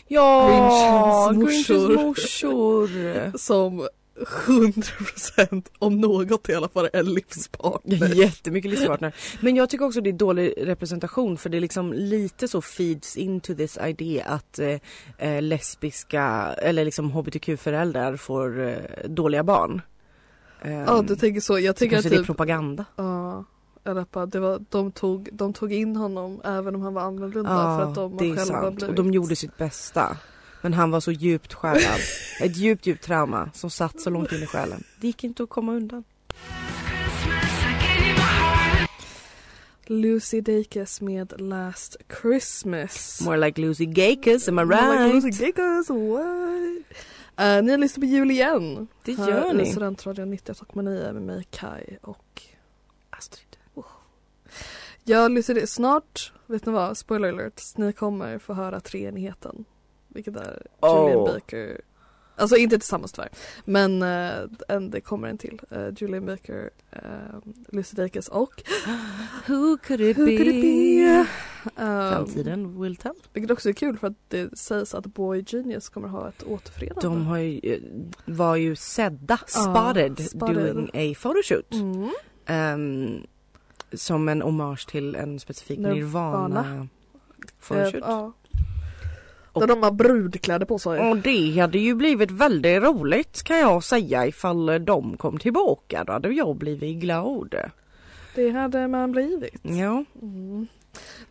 Ja, 0.08 1.30
Grinchens 1.34 1.68
Grinchens 1.68 1.90
morsor. 1.90 2.88
morsor. 2.88 3.38
Som 3.38 3.88
100% 4.18 5.66
om 5.80 6.02
något 6.02 6.50
i 6.50 6.54
alla 6.54 6.70
fall 6.70 6.90
är 6.94 7.04
livspartner. 7.04 8.16
Jättemycket 8.16 8.72
livspartner. 8.72 9.16
Men 9.42 9.56
jag 9.56 9.70
tycker 9.70 9.86
också 9.86 10.02
det 10.02 10.10
är 10.10 10.14
dålig 10.14 10.54
representation 10.58 11.38
för 11.38 11.50
det 11.50 11.58
är 11.58 11.62
liksom 11.62 11.94
lite 11.94 12.48
så 12.48 12.62
feeds 12.62 13.18
into 13.18 13.56
this 13.56 13.78
idea 13.86 14.26
att 14.26 14.60
eh, 14.60 14.80
eh, 15.18 15.42
lesbiska 15.42 16.54
eller 16.58 16.86
liksom 16.86 17.12
hbtq-föräldrar 17.12 18.16
får 18.16 18.68
eh, 18.68 18.78
dåliga 19.06 19.44
barn. 19.44 19.82
Um, 20.62 20.72
Ja 20.72 21.04
du 21.08 21.16
tänker 21.16 21.42
så, 21.42 21.60
jag 21.60 21.76
tänker 21.76 21.98
att 21.98 22.04
det 22.04 22.10
är 22.10 22.18
typ, 22.18 22.26
propaganda. 22.26 22.86
ja, 22.96 23.46
eller 23.86 24.06
bara, 24.12 24.26
det 24.26 24.40
var, 24.40 24.66
de, 24.70 24.92
tog, 24.92 25.30
de 25.32 25.54
tog 25.54 25.74
in 25.74 25.96
honom 25.96 26.42
även 26.44 26.76
om 26.76 26.82
han 26.82 26.94
var 26.94 27.02
annorlunda 27.02 27.50
för 27.50 27.84
att 27.84 27.96
de 27.96 28.20
själva 28.20 28.46
sant. 28.46 28.76
blivit 28.76 28.90
Och 28.90 28.96
de 28.96 29.12
gjorde 29.12 29.36
sitt 29.36 29.58
bästa. 29.58 30.18
Men 30.62 30.74
han 30.74 30.92
var 30.92 31.00
så 31.00 31.12
djupt 31.12 31.54
skärrad. 31.54 32.00
Ett 32.42 32.58
djupt, 32.58 32.86
djupt 32.86 33.04
trauma 33.04 33.50
som 33.54 33.70
satt 33.70 34.02
så 34.02 34.10
långt 34.10 34.32
in 34.32 34.44
i 34.44 34.46
själen. 34.46 34.84
Det 35.02 35.08
gick 35.08 35.24
inte 35.24 35.44
att 35.44 35.50
komma 35.50 35.74
undan. 35.74 36.04
Lucy 39.90 40.42
Dacus 40.42 41.02
med 41.02 41.42
Last 41.42 41.98
Christmas. 42.22 43.22
More 43.22 43.38
like 43.38 43.62
Lucy 43.62 43.86
Gakes, 43.86 44.48
am 44.48 44.60
I 44.60 44.66
More 44.66 44.76
like 44.76 45.04
right? 45.04 45.24
Lucy 45.24 45.54
what? 45.94 46.98
Uh, 47.40 47.64
ni 47.64 47.78
lyssnar 47.78 48.02
på 48.02 48.06
jul 48.06 48.32
igen. 48.32 48.88
Det 49.04 49.14
Här 49.14 49.30
gör 49.30 49.54
i 49.54 49.58
ni. 49.58 49.72
Studentradion 49.72 50.34
98,9 50.34 51.14
med 51.14 51.22
mig 51.22 51.48
Kai 51.50 51.98
och 52.02 52.42
Astrid. 53.10 53.58
jag 55.04 55.32
lyssnar 55.32 55.66
snart, 55.66 56.34
vet 56.46 56.66
ni 56.66 56.72
vad, 56.72 56.98
spoiler 56.98 57.30
alert, 57.30 57.62
ni 57.76 57.94
kommer 57.94 58.40
få 58.40 58.54
höra 58.54 58.80
treenigheten. 58.80 59.66
Vilket 60.08 60.36
är 60.36 60.62
Julian 60.84 61.18
Oh. 61.18 61.34
Baker, 61.34 61.82
alltså 62.36 62.56
inte 62.56 62.78
tillsammans 62.80 63.12
tyvärr, 63.12 63.30
men 63.66 64.04
uh, 64.04 64.82
det 64.90 65.02
kommer 65.02 65.28
en 65.28 65.38
till. 65.38 65.62
Uh, 65.72 65.90
Julian 65.98 66.26
Baker, 66.26 66.70
uh, 66.96 67.40
Lucy 67.70 67.96
Dacus 67.96 68.28
och 68.28 68.64
Who 69.48 69.78
could 69.78 70.02
it 70.02 70.18
Who 70.18 70.26
could 70.26 70.48
it 70.48 70.62
be? 70.62 71.26
Um, 71.76 72.12
Framtiden 72.12 72.82
will 72.82 72.96
tell. 72.96 73.14
Vilket 73.34 73.52
också 73.52 73.70
är 73.70 73.74
kul 73.74 73.98
för 73.98 74.08
att 74.08 74.18
det 74.28 74.60
sägs 74.60 74.96
att 74.96 75.06
Boy 75.06 75.44
Genius 75.48 75.90
kommer 75.90 76.08
ha 76.08 76.30
ett 76.30 76.44
återförenande. 76.44 77.02
De 77.02 77.26
har 77.26 77.38
ju, 77.38 77.82
var 78.26 78.56
ju 78.56 78.76
sedda, 78.76 79.40
spotted, 79.48 80.30
spotted. 80.30 80.56
doing 80.56 80.90
a 80.94 81.16
photoshoot. 81.22 81.74
Mm. 81.74 82.10
Ehm, 82.46 83.28
som 83.94 84.30
en 84.30 84.42
hommage 84.42 84.88
till 84.88 85.16
en 85.16 85.40
specifik 85.40 85.80
Nirvana. 85.80 86.62
Nirvana, 86.62 86.88
photoshoot. 87.60 88.36
Och- 89.58 89.68
Där 89.68 89.76
de 89.76 89.84
har 89.84 89.92
brudkläder 89.92 90.66
på 90.66 90.80
sig. 90.80 91.00
Och 91.10 91.18
det 91.18 91.60
hade 91.60 91.80
ju 91.80 91.96
blivit 91.96 92.32
väldigt 92.32 92.84
roligt 92.84 93.44
kan 93.44 93.58
jag 93.60 93.84
säga 93.84 94.28
ifall 94.28 94.86
de 94.86 95.18
kom 95.18 95.38
tillbaka. 95.38 96.04
Då 96.04 96.14
hade 96.14 96.30
jag 96.30 96.56
blivit 96.56 96.98
glad. 96.98 97.56
Det 98.36 98.50
hade 98.50 98.88
man 98.88 99.12
blivit. 99.12 99.60
Ja. 99.64 100.04
Mm. 100.22 100.68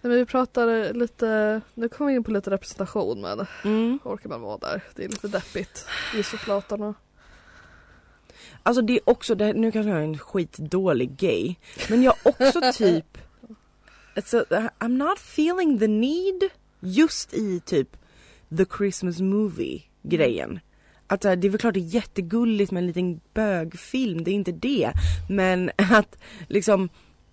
Nej, 0.01 0.11
men 0.11 0.11
vi 0.11 0.25
pratar 0.27 0.93
lite, 0.95 1.61
nu 1.75 1.89
kommer 1.89 2.11
vi 2.11 2.17
in 2.17 2.25
på 2.25 2.31
lite 2.31 2.51
representation 2.51 3.21
men 3.21 3.47
Mm. 3.65 3.99
orkar 4.05 4.29
man 4.29 4.41
vara 4.41 4.59
där? 4.59 4.83
Det 4.95 5.05
är 5.05 5.09
lite 5.09 5.29
deppigt. 5.29 5.87
Joseflatarna. 6.17 6.95
Alltså 8.62 8.83
det 8.83 8.93
är 8.93 9.01
också, 9.05 9.35
det, 9.35 9.53
nu 9.53 9.73
kanske 9.73 9.91
jag 9.91 9.99
är 9.99 10.05
en 10.05 10.19
skitdålig 10.19 11.17
gay. 11.17 11.55
Men 11.91 12.03
jag 12.03 12.15
också 12.23 12.61
typ, 12.75 13.19
alltså, 14.17 14.45
I'm 14.79 14.89
not 14.89 15.19
feeling 15.19 15.79
the 15.79 15.89
need 15.89 16.43
just 16.81 17.35
i 17.35 17.61
typ 17.61 17.97
the 18.57 18.65
Christmas 18.77 19.21
movie 19.21 19.83
grejen. 20.03 20.61
Att 21.07 21.21
det 21.21 21.29
är 21.29 21.49
väl 21.49 21.59
klart 21.59 21.75
det 21.75 21.81
är 21.81 21.95
jättegulligt 21.95 22.73
med 22.73 22.81
en 22.81 22.87
liten 22.87 23.21
bögfilm, 23.35 24.25
det 24.25 24.31
är 24.31 24.35
inte 24.35 24.53
det. 24.53 24.93
Men 25.29 25.71
att 25.77 26.19
liksom 26.49 26.89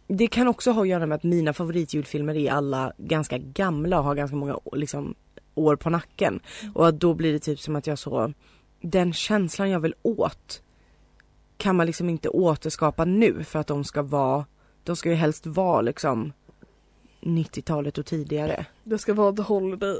det 0.07 0.27
kan 0.27 0.47
också 0.47 0.71
ha 0.71 0.81
att 0.81 0.87
göra 0.87 1.05
med 1.05 1.15
att 1.15 1.23
mina 1.23 1.53
favoritjulfilmer 1.53 2.35
är 2.35 2.51
alla 2.51 2.93
ganska 2.97 3.37
gamla 3.37 3.97
och 3.99 4.03
har 4.03 4.15
ganska 4.15 4.35
många 4.35 4.59
liksom, 4.73 5.15
år 5.55 5.75
på 5.75 5.89
nacken. 5.89 6.39
Och 6.73 6.87
att 6.87 6.99
då 6.99 7.13
blir 7.13 7.33
det 7.33 7.39
typ 7.39 7.59
som 7.59 7.75
att 7.75 7.87
jag 7.87 7.99
så, 7.99 8.33
den 8.81 9.13
känslan 9.13 9.69
jag 9.69 9.79
vill 9.79 9.95
åt 10.01 10.61
kan 11.57 11.75
man 11.75 11.85
liksom 11.85 12.09
inte 12.09 12.29
återskapa 12.29 13.05
nu 13.05 13.43
för 13.43 13.59
att 13.59 13.67
de 13.67 13.83
ska 13.83 14.01
vara, 14.01 14.45
de 14.83 14.95
ska 14.95 15.09
ju 15.09 15.15
helst 15.15 15.45
vara 15.45 15.81
liksom 15.81 16.33
90-talet 17.21 17.97
och 17.97 18.05
tidigare. 18.05 18.65
Det 18.83 18.97
ska 18.97 19.13
vara 19.13 19.35
The 19.35 19.41
Holiday. 19.41 19.99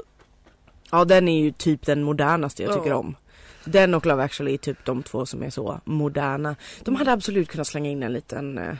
Ja 0.90 1.04
den 1.04 1.28
är 1.28 1.44
ju 1.44 1.52
typ 1.52 1.86
den 1.86 2.02
modernaste 2.02 2.62
jag 2.62 2.74
tycker 2.74 2.92
om. 2.92 3.16
Den 3.64 3.94
och 3.94 4.06
Love 4.06 4.22
actually 4.22 4.54
är 4.54 4.58
typ 4.58 4.84
de 4.84 5.02
två 5.02 5.26
som 5.26 5.42
är 5.42 5.50
så 5.50 5.80
moderna. 5.84 6.56
De 6.82 6.94
hade 6.96 7.12
absolut 7.12 7.48
kunnat 7.48 7.66
slänga 7.66 7.90
in 7.90 8.02
en 8.02 8.12
liten 8.12 8.58
eh, 8.58 8.74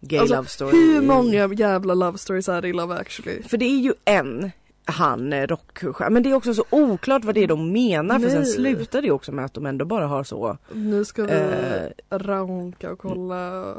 gay 0.00 0.18
Alltså, 0.18 0.36
love 0.36 0.48
story. 0.48 0.70
Hur 0.70 1.02
många 1.02 1.54
jävla 1.54 1.94
love 1.94 2.18
stories 2.18 2.48
är 2.48 2.62
det 2.62 2.68
i 2.68 2.72
Love 2.72 2.94
actually? 2.94 3.42
För 3.42 3.56
det 3.56 3.64
är 3.64 3.78
ju 3.80 3.92
en, 4.04 4.50
han 4.84 5.32
eh, 5.32 5.46
rockstjärna, 5.46 6.10
men 6.10 6.22
det 6.22 6.30
är 6.30 6.34
också 6.34 6.54
så 6.54 6.64
oklart 6.70 7.24
vad 7.24 7.34
det 7.34 7.42
är 7.42 7.48
de 7.48 7.72
menar 7.72 8.18
för 8.18 8.28
sen 8.28 8.40
Nej. 8.40 8.52
slutar 8.52 9.02
det 9.02 9.10
också 9.10 9.32
med 9.32 9.44
att 9.44 9.54
de 9.54 9.66
ändå 9.66 9.84
bara 9.84 10.06
har 10.06 10.24
så 10.24 10.58
Nu 10.72 11.04
ska 11.04 11.22
vi 11.22 11.32
Eh, 11.32 12.18
ranka 12.18 12.92
och 12.92 12.98
kolla. 12.98 13.74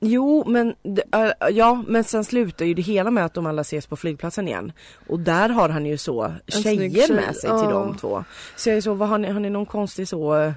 Jo 0.00 0.44
men, 0.46 0.74
äh, 1.12 1.48
ja 1.50 1.84
men 1.86 2.04
sen 2.04 2.24
slutar 2.24 2.64
ju 2.64 2.74
det 2.74 2.82
hela 2.82 3.10
med 3.10 3.24
att 3.24 3.34
de 3.34 3.46
alla 3.46 3.60
ses 3.62 3.86
på 3.86 3.96
flygplatsen 3.96 4.48
igen. 4.48 4.72
Och 5.08 5.20
där 5.20 5.48
har 5.48 5.68
han 5.68 5.86
ju 5.86 5.98
så 5.98 6.32
tjejer 6.46 7.06
tjej, 7.06 7.16
med 7.16 7.36
sig 7.36 7.50
till 7.50 7.68
de 7.68 7.96
två. 7.96 8.24
Så 8.56 8.68
jag 8.68 8.76
är 8.76 8.80
så, 8.80 8.94
vad 8.94 9.08
har 9.08 9.18
ni, 9.18 9.28
har 9.30 9.40
ni 9.40 9.50
någon 9.50 9.66
konstig 9.66 10.08
så, 10.08 10.52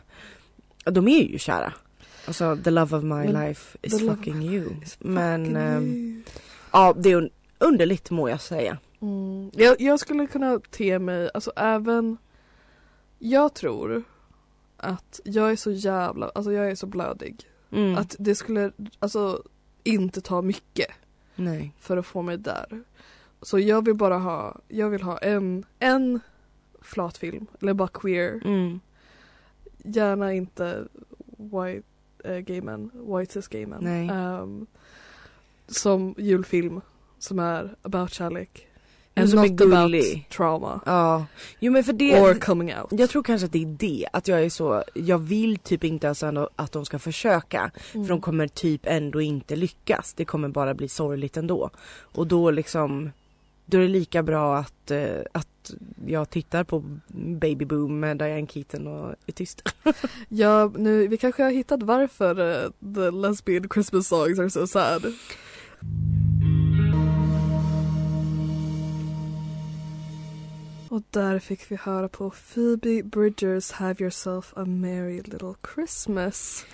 ja, 0.86 0.92
de 0.92 1.08
är 1.08 1.24
ju 1.24 1.38
kära. 1.38 1.74
Alltså 2.28 2.58
the 2.64 2.70
love 2.70 2.98
of 2.98 3.04
my 3.04 3.10
Men 3.10 3.48
life 3.48 3.78
is 3.82 4.00
fucking 4.00 4.44
you. 4.44 4.70
Men 5.00 5.46
fucking 5.46 5.58
ehm, 5.58 5.84
you. 5.84 6.22
ja 6.72 6.94
det 6.98 7.12
är 7.12 7.22
un- 7.22 7.32
underligt 7.58 8.12
må 8.12 8.30
jag 8.30 8.42
säga. 8.42 8.78
Mm. 9.02 9.52
Jag, 9.54 9.82
jag 9.82 10.00
skulle 10.00 10.28
kunna 10.28 10.60
te 10.72 11.00
mig, 11.00 11.30
alltså 11.34 11.52
även 11.56 12.18
Jag 13.20 13.54
tror 13.54 14.04
att 14.78 15.20
jag 15.24 15.52
är 15.52 15.56
så 15.56 15.72
jävla, 15.72 16.32
alltså 16.36 16.54
jag 16.54 16.72
är 16.72 16.76
så 16.76 16.88
blödig. 16.88 17.48
Mm. 17.72 17.98
Att 17.98 18.16
det 18.20 18.36
skulle, 18.36 18.72
alltså 19.00 19.44
inte 19.84 20.22
ta 20.22 20.42
mycket 20.42 20.88
Nej. 21.36 21.74
för 21.80 21.98
att 21.98 22.06
få 22.06 22.22
mig 22.22 22.38
där. 22.38 22.84
Så 23.42 23.60
jag 23.60 23.86
vill 23.86 23.96
bara 23.96 24.18
ha, 24.18 24.60
jag 24.68 24.90
vill 24.90 25.02
ha 25.02 25.18
en, 25.18 25.66
en 25.80 26.20
flatfilm, 26.82 27.48
eller 27.62 27.74
bara 27.74 27.88
queer. 27.88 28.42
Mm. 28.46 28.80
Gärna 29.84 30.34
inte 30.34 30.88
white 31.28 31.88
uh, 32.30 32.38
gay 32.40 32.62
men, 32.62 32.92
white 32.94 33.34
cis 33.34 33.48
gay 33.48 33.66
men. 33.66 34.10
Ehm, 34.10 34.66
som 35.68 36.16
julfilm 36.18 36.82
som 37.20 37.40
är 37.40 37.76
about 37.82 38.14
kärlek. 38.14 38.68
And 39.22 39.30
som 39.30 39.40
är 39.40 39.44
not 39.50 39.62
about 39.62 39.72
gullig. 39.72 40.28
trauma. 40.30 40.82
Ja. 40.86 41.26
Jo 41.60 41.72
men 41.72 41.84
för 41.84 41.94
det, 41.94 42.22
Or 42.22 42.34
coming 42.34 42.74
out. 42.76 42.88
jag 43.00 43.10
tror 43.10 43.24
kanske 43.24 43.46
att 43.46 43.52
det 43.52 43.62
är 43.64 43.76
det, 43.80 44.06
att 44.14 44.28
jag 44.28 44.44
är 44.44 44.50
så, 44.50 44.84
jag 44.94 45.18
vill 45.18 45.58
typ 45.58 45.84
inte 45.84 46.08
ens 46.08 46.24
ändå 46.24 46.50
att 46.56 46.72
de 46.72 46.86
ska 46.86 47.00
försöka. 47.00 47.72
Mm. 47.94 48.06
För 48.08 48.14
de 48.14 48.22
kommer 48.22 48.48
typ 48.48 48.82
ändå 48.84 49.22
inte 49.22 49.56
lyckas. 49.56 50.14
Det 50.14 50.26
kommer 50.26 50.50
bara 50.50 50.74
bli 50.74 50.88
sorgligt 50.90 51.38
ändå. 51.38 51.70
Och 52.02 52.28
då 52.28 52.52
liksom, 52.52 53.12
då 53.66 53.78
är 53.78 53.82
det 53.82 53.88
lika 53.88 54.24
bra 54.24 54.58
att, 54.58 54.92
eh, 54.92 55.06
att 55.32 55.48
jag 56.08 56.30
tittar 56.30 56.64
på 56.64 56.84
Baby 57.08 57.66
Boom 57.66 58.00
med 58.00 58.18
Diane 58.18 58.48
Keaton 58.48 58.88
och 58.88 59.16
är 59.26 59.32
tyst. 59.32 59.62
Ja, 60.30 60.72
nu, 60.78 61.08
vi 61.08 61.18
kanske 61.18 61.44
har 61.44 61.52
hittat 61.52 61.84
varför 61.84 62.64
eh, 62.64 62.70
the 62.96 63.12
lesbian 63.12 63.70
Christmas 63.74 64.08
songs 64.08 64.40
are 64.40 64.50
so 64.50 64.68
sad. 64.68 65.06
Och 70.92 71.02
där 71.10 71.40
fick 71.40 71.72
vi 71.72 71.76
höra 71.76 72.08
på 72.10 72.30
Phoebe 72.54 73.04
Bridgers 73.04 73.72
Have 73.72 73.96
yourself 74.00 74.54
a 74.56 74.66
merry 74.66 75.22
little 75.22 75.54
Christmas. 75.76 76.66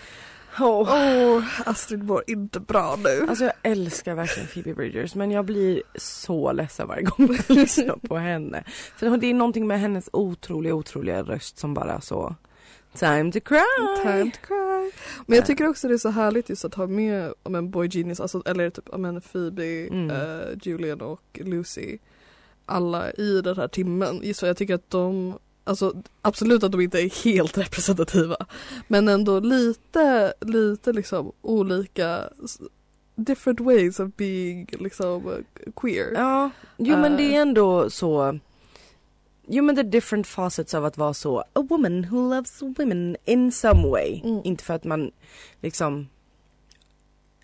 Oh. 0.59 0.89
Åh, 0.91 1.43
Astrid 1.65 2.03
mår 2.03 2.23
inte 2.27 2.59
bra 2.59 2.97
nu. 3.03 3.25
Alltså 3.29 3.43
jag 3.43 3.53
älskar 3.63 4.15
verkligen 4.15 4.47
Phoebe 4.49 4.73
Bridgers 4.73 5.15
men 5.15 5.31
jag 5.31 5.45
blir 5.45 5.81
så 5.95 6.51
ledsen 6.51 6.87
varje 6.87 7.03
gång 7.03 7.37
jag 7.47 7.49
lyssnar 7.57 7.95
på 7.95 8.17
henne. 8.17 8.63
För 8.95 9.17
det 9.17 9.27
är 9.27 9.33
någonting 9.33 9.67
med 9.67 9.79
hennes 9.79 10.09
otroliga, 10.13 10.73
otroliga 10.75 11.21
röst 11.23 11.57
som 11.59 11.73
bara 11.73 12.01
så 12.01 12.35
Time 12.93 13.31
to 13.31 13.39
cry! 13.39 13.59
Time 14.03 14.31
to 14.31 14.37
cry. 14.47 14.91
Men 15.25 15.35
jag 15.35 15.45
tycker 15.45 15.67
också 15.67 15.87
det 15.87 15.93
är 15.93 15.97
så 15.97 16.09
härligt 16.09 16.49
just 16.49 16.65
att 16.65 16.73
ha 16.73 16.87
med 16.87 17.33
om 17.43 17.55
en 17.55 17.69
Boy 17.71 17.87
Genius, 17.91 18.19
alltså, 18.19 18.41
eller 18.45 18.69
typ 18.69 18.89
om 18.89 19.05
en 19.05 19.21
Phoebe, 19.21 19.87
Mm. 19.87 20.09
eh, 20.11 20.47
Julian 20.61 21.01
och 21.01 21.21
Lucy. 21.33 21.97
Alla 22.69 23.11
i 23.11 23.41
den 23.41 23.55
här 23.57 23.67
timmen. 23.67 24.19
Just 24.23 24.39
för 24.39 24.47
jag 24.47 24.57
tycker 24.57 24.75
att 24.75 24.89
de, 24.89 25.33
alltså 25.63 25.93
absolut 26.21 26.63
att 26.63 26.71
de 26.71 26.81
inte 26.81 26.99
är 27.01 27.23
helt 27.23 27.57
representativa. 27.57 28.37
Men 28.87 29.07
ändå 29.07 29.39
lite, 29.39 30.33
lite 30.41 30.93
liksom 30.93 31.31
olika 31.41 32.29
different 33.15 33.59
ways 33.59 33.99
of 33.99 34.09
being 34.15 34.67
liksom 34.79 35.27
eh, 35.31 35.71
queer. 35.75 36.11
Ja, 36.13 36.49
jo 36.77 36.97
men 36.97 37.17
det 37.17 37.23
Eh. 37.23 37.33
är 37.33 37.41
ändå 37.41 37.89
så 37.89 38.39
Jo 39.49 39.63
men 39.63 39.75
det 39.75 39.81
är 39.81 39.83
different 39.83 40.27
facets 40.27 40.73
av 40.73 40.85
att 40.85 40.97
vara 40.97 41.13
så 41.13 41.39
a 41.53 41.65
woman 41.69 42.05
who 42.09 42.29
loves 42.35 42.61
women 42.61 43.17
in 43.25 43.51
some 43.51 43.87
way. 43.89 44.21
Mm. 44.23 44.41
Inte 44.43 44.63
för 44.63 44.73
att 44.73 44.83
man 44.83 45.11
liksom 45.61 46.07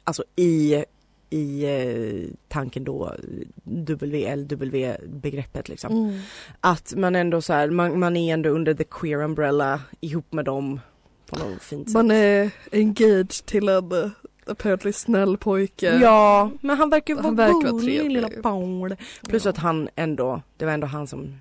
Alltså 0.05 0.23
i 0.35 0.85
i 1.33 1.63
eh, 1.65 2.35
tanken 2.47 2.83
då 2.83 3.15
WLW 3.63 4.97
begreppet 5.07 5.69
liksom. 5.69 5.91
Mm. 5.91 6.19
Att 6.59 6.93
man 6.95 7.15
ändå 7.15 7.41
så 7.41 7.53
här, 7.53 7.69
man, 7.69 7.99
man 7.99 8.17
är 8.17 8.33
ändå 8.33 8.49
under 8.49 8.73
the 8.73 8.83
queer 8.83 9.23
umbrella 9.23 9.81
ihop 9.99 10.33
med 10.33 10.45
dem 10.45 10.79
på 11.25 11.35
något 11.35 11.63
fint 11.63 11.87
sätt. 11.87 11.93
Man 11.93 12.11
är 12.11 12.51
engaged 12.71 13.29
till 13.29 13.69
en 13.69 14.11
apparently 14.47 14.93
snäll 14.93 15.37
pojke. 15.37 15.99
Ja, 16.01 16.51
men 16.61 16.77
han 16.77 16.89
verkar 16.89 17.15
vara 17.15 17.71
gullig 17.71 18.11
lilla 18.11 18.29
Paul. 18.29 18.95
Plus 19.27 19.45
Ja. 19.45 19.49
att 19.49 19.57
han 19.57 19.89
ändå, 19.95 20.41
det 20.57 20.65
var 20.65 20.71
ändå 20.73 20.87
han 20.87 21.07
som 21.07 21.39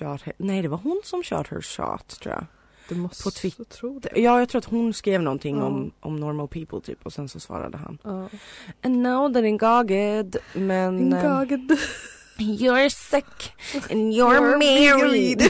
her, 0.00 0.32
nej 0.36 0.62
det 0.62 0.68
var 0.68 0.78
hon 0.78 1.00
som 1.04 1.22
shot 1.22 1.48
her 1.48 1.60
shot 1.60 2.20
tror 2.20 2.34
jag. 2.34 2.44
Du 2.90 2.94
måste 2.94 3.22
på 3.24 3.30
Twitter. 3.30 3.64
tro 3.64 3.98
det. 3.98 4.08
Ja 4.20 4.38
jag 4.38 4.48
tror 4.48 4.58
att 4.58 4.64
hon 4.64 4.92
skrev 4.94 5.22
någonting 5.22 5.56
Ja. 5.58 5.64
om, 5.64 5.92
om 6.00 6.16
normal 6.16 6.48
people 6.48 6.80
typ 6.80 7.06
och 7.06 7.12
sen 7.12 7.28
så 7.28 7.40
svarade 7.40 7.78
han. 7.78 7.98
Ja. 8.04 8.28
And 8.82 9.02
now 9.02 9.28
they're 9.28 9.44
engaged 9.46 10.36
men 10.54 11.12
eh, 11.12 11.18
Ingagd. 11.18 11.72
You're 12.38 12.88
sick 12.88 13.52
and 13.90 14.12
you're, 14.12 14.40
married. 14.58 15.42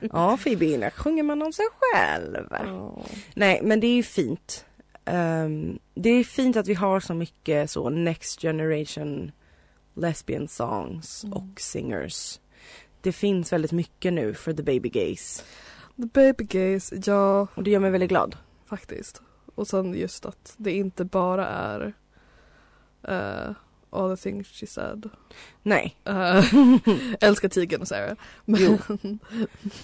ja 0.00 0.36
Phoebe, 0.36 0.90
sjunger 0.90 1.22
man 1.22 1.42
om 1.42 1.52
sig 1.52 1.64
själv. 1.80 2.46
Ja. 2.50 3.04
Nej 3.34 3.60
men 3.62 3.80
det 3.80 3.86
är 3.86 3.94
ju 3.96 4.02
fint. 4.02 4.64
Ehm, 5.04 5.78
det 5.94 6.10
är 6.10 6.24
fint 6.24 6.56
att 6.56 6.68
vi 6.68 6.74
har 6.74 7.00
så 7.00 7.14
mycket 7.14 7.70
så 7.70 7.90
next 7.90 8.40
generation 8.40 9.32
lesbian 9.96 10.48
songs 10.48 11.24
Mm. 11.24 11.32
och 11.38 11.60
singers. 11.60 12.40
Det 13.00 13.12
finns 13.12 13.52
väldigt 13.52 13.72
mycket 13.72 14.12
nu 14.12 14.34
för 14.34 14.52
the 14.52 14.62
baby 14.62 14.88
gays 14.88 15.44
The 15.96 16.06
baby 16.12 16.44
gays, 16.44 16.92
ja 17.06 17.46
och 17.54 17.62
det 17.62 17.70
gör 17.70 17.80
mig 17.80 17.90
väldigt 17.90 18.08
glad. 18.10 18.36
faktiskt. 18.66 19.22
Och 19.54 19.66
sen 19.68 19.94
just 19.94 20.26
att 20.26 20.54
det 20.56 20.72
inte 20.72 21.04
bara 21.04 21.46
är 21.48 21.92
eh, 23.08 23.54
all 23.90 24.16
the 24.16 24.22
things 24.22 24.48
she 24.48 24.66
said. 24.66 25.10
Nej, 25.62 25.96
Uh, 26.08 26.44
älskar 27.20 27.48
tigern 27.48 27.80
och 27.80 27.88
Sarah. 27.88 28.16
Men, 28.44 28.60
Jo. 28.60 28.78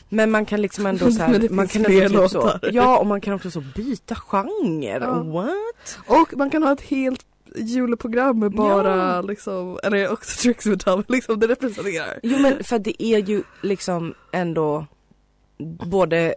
men 0.09 0.31
man 0.31 0.45
kan 0.47 0.63
liksom 0.63 0.87
ändå 0.87 1.11
så 1.11 1.23
här, 1.23 1.49
man 1.51 1.69
kan 1.69 1.85
ändå 1.87 2.23
typ 2.23 2.31
så, 2.31 2.59
ja 2.73 2.99
och 2.99 3.07
man 3.07 3.21
kan 3.21 3.35
också 3.35 3.51
så 3.51 3.61
byta 3.61 4.15
genre. 4.15 4.99
Ja. 5.01 5.23
What? 5.23 5.99
och 6.07 6.39
man 6.39 6.51
kan 6.51 6.63
ha 6.63 6.73
ett 6.73 6.81
helt 6.81 7.27
juleprogram 7.57 8.39
med 8.39 8.53
bara 8.53 8.97
Ja. 9.15 9.21
liksom, 9.23 9.79
eller 9.83 10.13
också 10.13 10.43
Trixie 10.43 10.73
Mattel, 10.73 11.05
liksom 11.09 11.41
det 11.41 11.47
representerar. 11.49 12.21
Jo 12.23 12.39
men 12.39 12.65
för 12.65 12.79
det 12.79 13.03
är 13.03 13.19
ju 13.19 13.43
liksom 13.63 14.15
ändå 14.33 14.87
både 15.87 16.35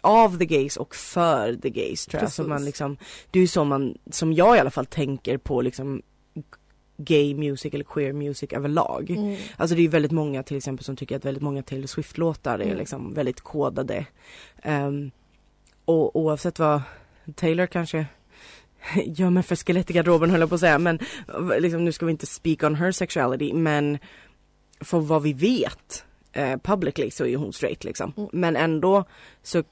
av 0.00 0.38
the 0.38 0.44
gays 0.46 0.76
och 0.76 0.94
för 0.94 1.54
the 1.54 1.70
gays 1.70 2.06
tror 2.06 2.22
jag. 2.22 2.32
Så 2.32 2.42
Precis. 2.42 2.48
man 2.48 2.64
liksom, 2.64 2.96
det 3.30 3.38
är 3.38 3.40
ju 3.40 3.46
så 3.48 3.64
man, 3.64 3.98
som 4.10 4.32
jag 4.32 4.56
i 4.56 4.60
alla 4.60 4.70
fall 4.70 4.86
tänker 4.86 5.38
på 5.38 5.60
liksom 5.62 6.02
gay 6.96 7.34
music 7.34 7.74
eller 7.74 7.84
queer 7.84 8.12
music 8.12 8.52
överlag. 8.52 9.10
Mm. 9.10 9.36
Alltså 9.56 9.74
det 9.76 9.80
är 9.80 9.82
ju 9.82 9.88
väldigt 9.88 10.12
många 10.12 10.42
till 10.42 10.56
exempel 10.56 10.84
som 10.84 10.96
tycker 10.96 11.16
att 11.16 11.24
väldigt 11.24 11.42
många 11.42 11.62
Taylor 11.62 11.86
Swift-låtar 11.86 12.58
är 12.58 12.64
Mm. 12.64 12.78
liksom 12.78 13.14
väldigt 13.14 13.40
kodade. 13.40 14.06
Ehm, 14.62 15.10
och 15.84 16.16
oavsett 16.16 16.58
vad 16.58 16.82
Taylor 17.34 17.66
kanske 17.66 18.06
gömmer 19.04 19.42
för 19.42 19.56
skelett 19.56 19.90
i 19.90 19.92
garderoben 19.92 20.30
höll 20.30 20.40
jag 20.40 20.48
på 20.48 20.54
att 20.54 20.60
säga 20.60 20.78
men 20.78 20.98
liksom, 21.58 21.84
nu 21.84 21.92
ska 21.92 22.06
vi 22.06 22.12
inte 22.12 22.26
speak 22.26 22.62
on 22.62 22.74
her 22.74 22.92
sexuality 22.92 23.52
men 23.52 23.98
för 24.80 24.98
vad 25.00 25.22
vi 25.22 25.32
vet 25.32 26.04
eh, 26.34 26.56
publicly 26.56 27.10
så 27.10 27.26
är 27.26 27.36
hon 27.36 27.52
straight 27.52 27.84
liksom. 27.84 28.12
Mm. 28.16 28.28
Men 28.32 28.56
ändå 28.56 29.04
så, 29.42 29.62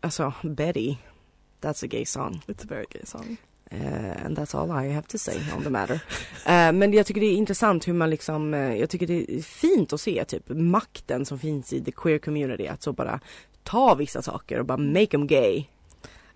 alltså 0.00 0.32
Betty, 0.42 0.96
that's 1.60 1.84
a 1.84 1.88
gay 1.90 2.06
song. 2.06 2.42
It's 2.46 2.62
a 2.64 2.66
very 2.68 2.86
gay 2.90 3.02
song. 3.04 3.36
Eh, 3.70 4.26
and 4.26 4.38
that's 4.38 4.54
all 4.54 4.84
I 4.84 4.92
have 4.92 5.06
to 5.08 5.18
say 5.18 5.36
on 5.56 5.64
the 5.64 5.70
matter. 5.70 6.00
Eh, 6.46 6.72
men 6.72 6.92
jag 6.92 7.06
tycker 7.06 7.20
det 7.20 7.26
är 7.26 7.36
intressant 7.36 7.88
hur 7.88 7.92
man 7.92 8.10
liksom, 8.10 8.54
eh, 8.54 8.74
jag 8.76 8.90
tycker 8.90 9.06
det 9.06 9.34
är 9.38 9.42
fint 9.42 9.92
att 9.92 10.00
se 10.00 10.24
typ 10.24 10.48
makten 10.48 11.26
som 11.26 11.38
finns 11.38 11.72
i 11.72 11.80
the 11.84 11.92
queer 11.92 12.18
community. 12.18 12.66
Att 12.66 12.82
så 12.82 12.92
bara 12.92 13.20
ta 13.64 13.94
vissa 13.94 14.22
saker 14.22 14.58
och 14.58 14.66
bara 14.66 14.78
make 14.78 15.06
them 15.06 15.26
gay. 15.26 15.64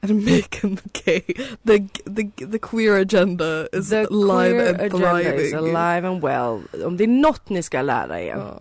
And 0.00 0.24
make 0.24 0.60
them 0.60 0.78
gay. 1.04 1.20
The, 1.66 1.88
the, 2.16 2.46
the 2.46 2.58
queer 2.58 3.00
agenda 3.00 3.66
is 3.72 3.88
The 3.90 4.06
live 4.10 4.50
queer 4.50 4.68
and 4.68 4.80
agenda 4.80 5.12
thriving. 5.12 5.40
is 5.40 5.54
alive 5.54 6.08
and 6.08 6.22
well. 6.22 6.84
Om 6.84 6.96
det 6.96 7.04
är 7.04 7.08
något 7.08 7.48
ni 7.48 7.62
ska 7.62 7.82
lära 7.82 8.20
er, 8.20 8.52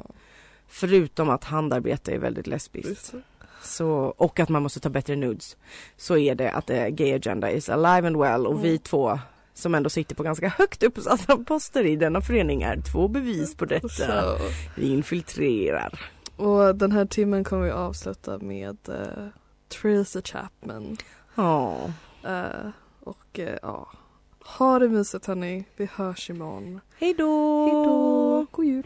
förutom 0.68 1.30
att 1.30 1.44
handarbete 1.44 2.12
är 2.12 2.18
väldigt 2.20 2.48
lesbiskt. 2.48 3.14
Så, 3.62 3.88
och 4.18 4.40
att 4.40 4.50
man 4.50 4.64
måste 4.64 4.80
ta 4.80 4.90
bättre 4.90 5.16
nudes. 5.16 5.58
Så 5.98 6.18
är 6.18 6.36
det 6.36 6.52
att 6.52 6.70
eh, 6.70 6.88
gay 6.88 7.14
agenda 7.14 7.52
is 7.52 7.70
alive 7.70 8.08
and 8.08 8.18
well 8.18 8.48
och 8.48 8.64
vi 8.64 8.70
Mm. 8.70 8.80
två 8.80 9.20
som 9.54 9.76
ändå 9.76 9.90
sitter 9.90 10.16
på 10.16 10.24
ganska 10.24 10.48
högt 10.48 10.84
uppsatta 10.84 11.38
poster 11.48 11.86
i 11.86 11.96
denna 11.96 12.22
förening 12.22 12.62
är 12.62 12.82
två 12.82 13.08
bevis 13.08 13.56
på 13.56 13.66
detta. 13.66 13.88
Så. 13.90 14.38
Vi 14.76 14.94
infiltrerar. 14.94 16.00
Och 16.36 16.76
den 16.76 16.92
här 16.92 17.06
timmen 17.06 17.44
kommer 17.44 17.66
vi 17.66 17.72
avsluta 17.72 18.38
med 18.38 18.78
uh, 18.90 19.28
Tracy 19.68 20.22
Chapman. 20.22 20.98
Ja. 21.36 21.78
Eh, 22.24 22.70
och 23.00 23.40
eh, 23.40 23.58
ja, 23.62 23.92
ha 24.58 24.80
det 24.80 24.90
mysigt 24.90 25.26
hörni. 25.26 25.66
Vi 25.76 25.90
hörs 25.94 26.30
imorgon. 26.30 26.80
Hej 27.00 27.14
då! 27.18 28.46
God 28.52 28.66
jul! 28.66 28.86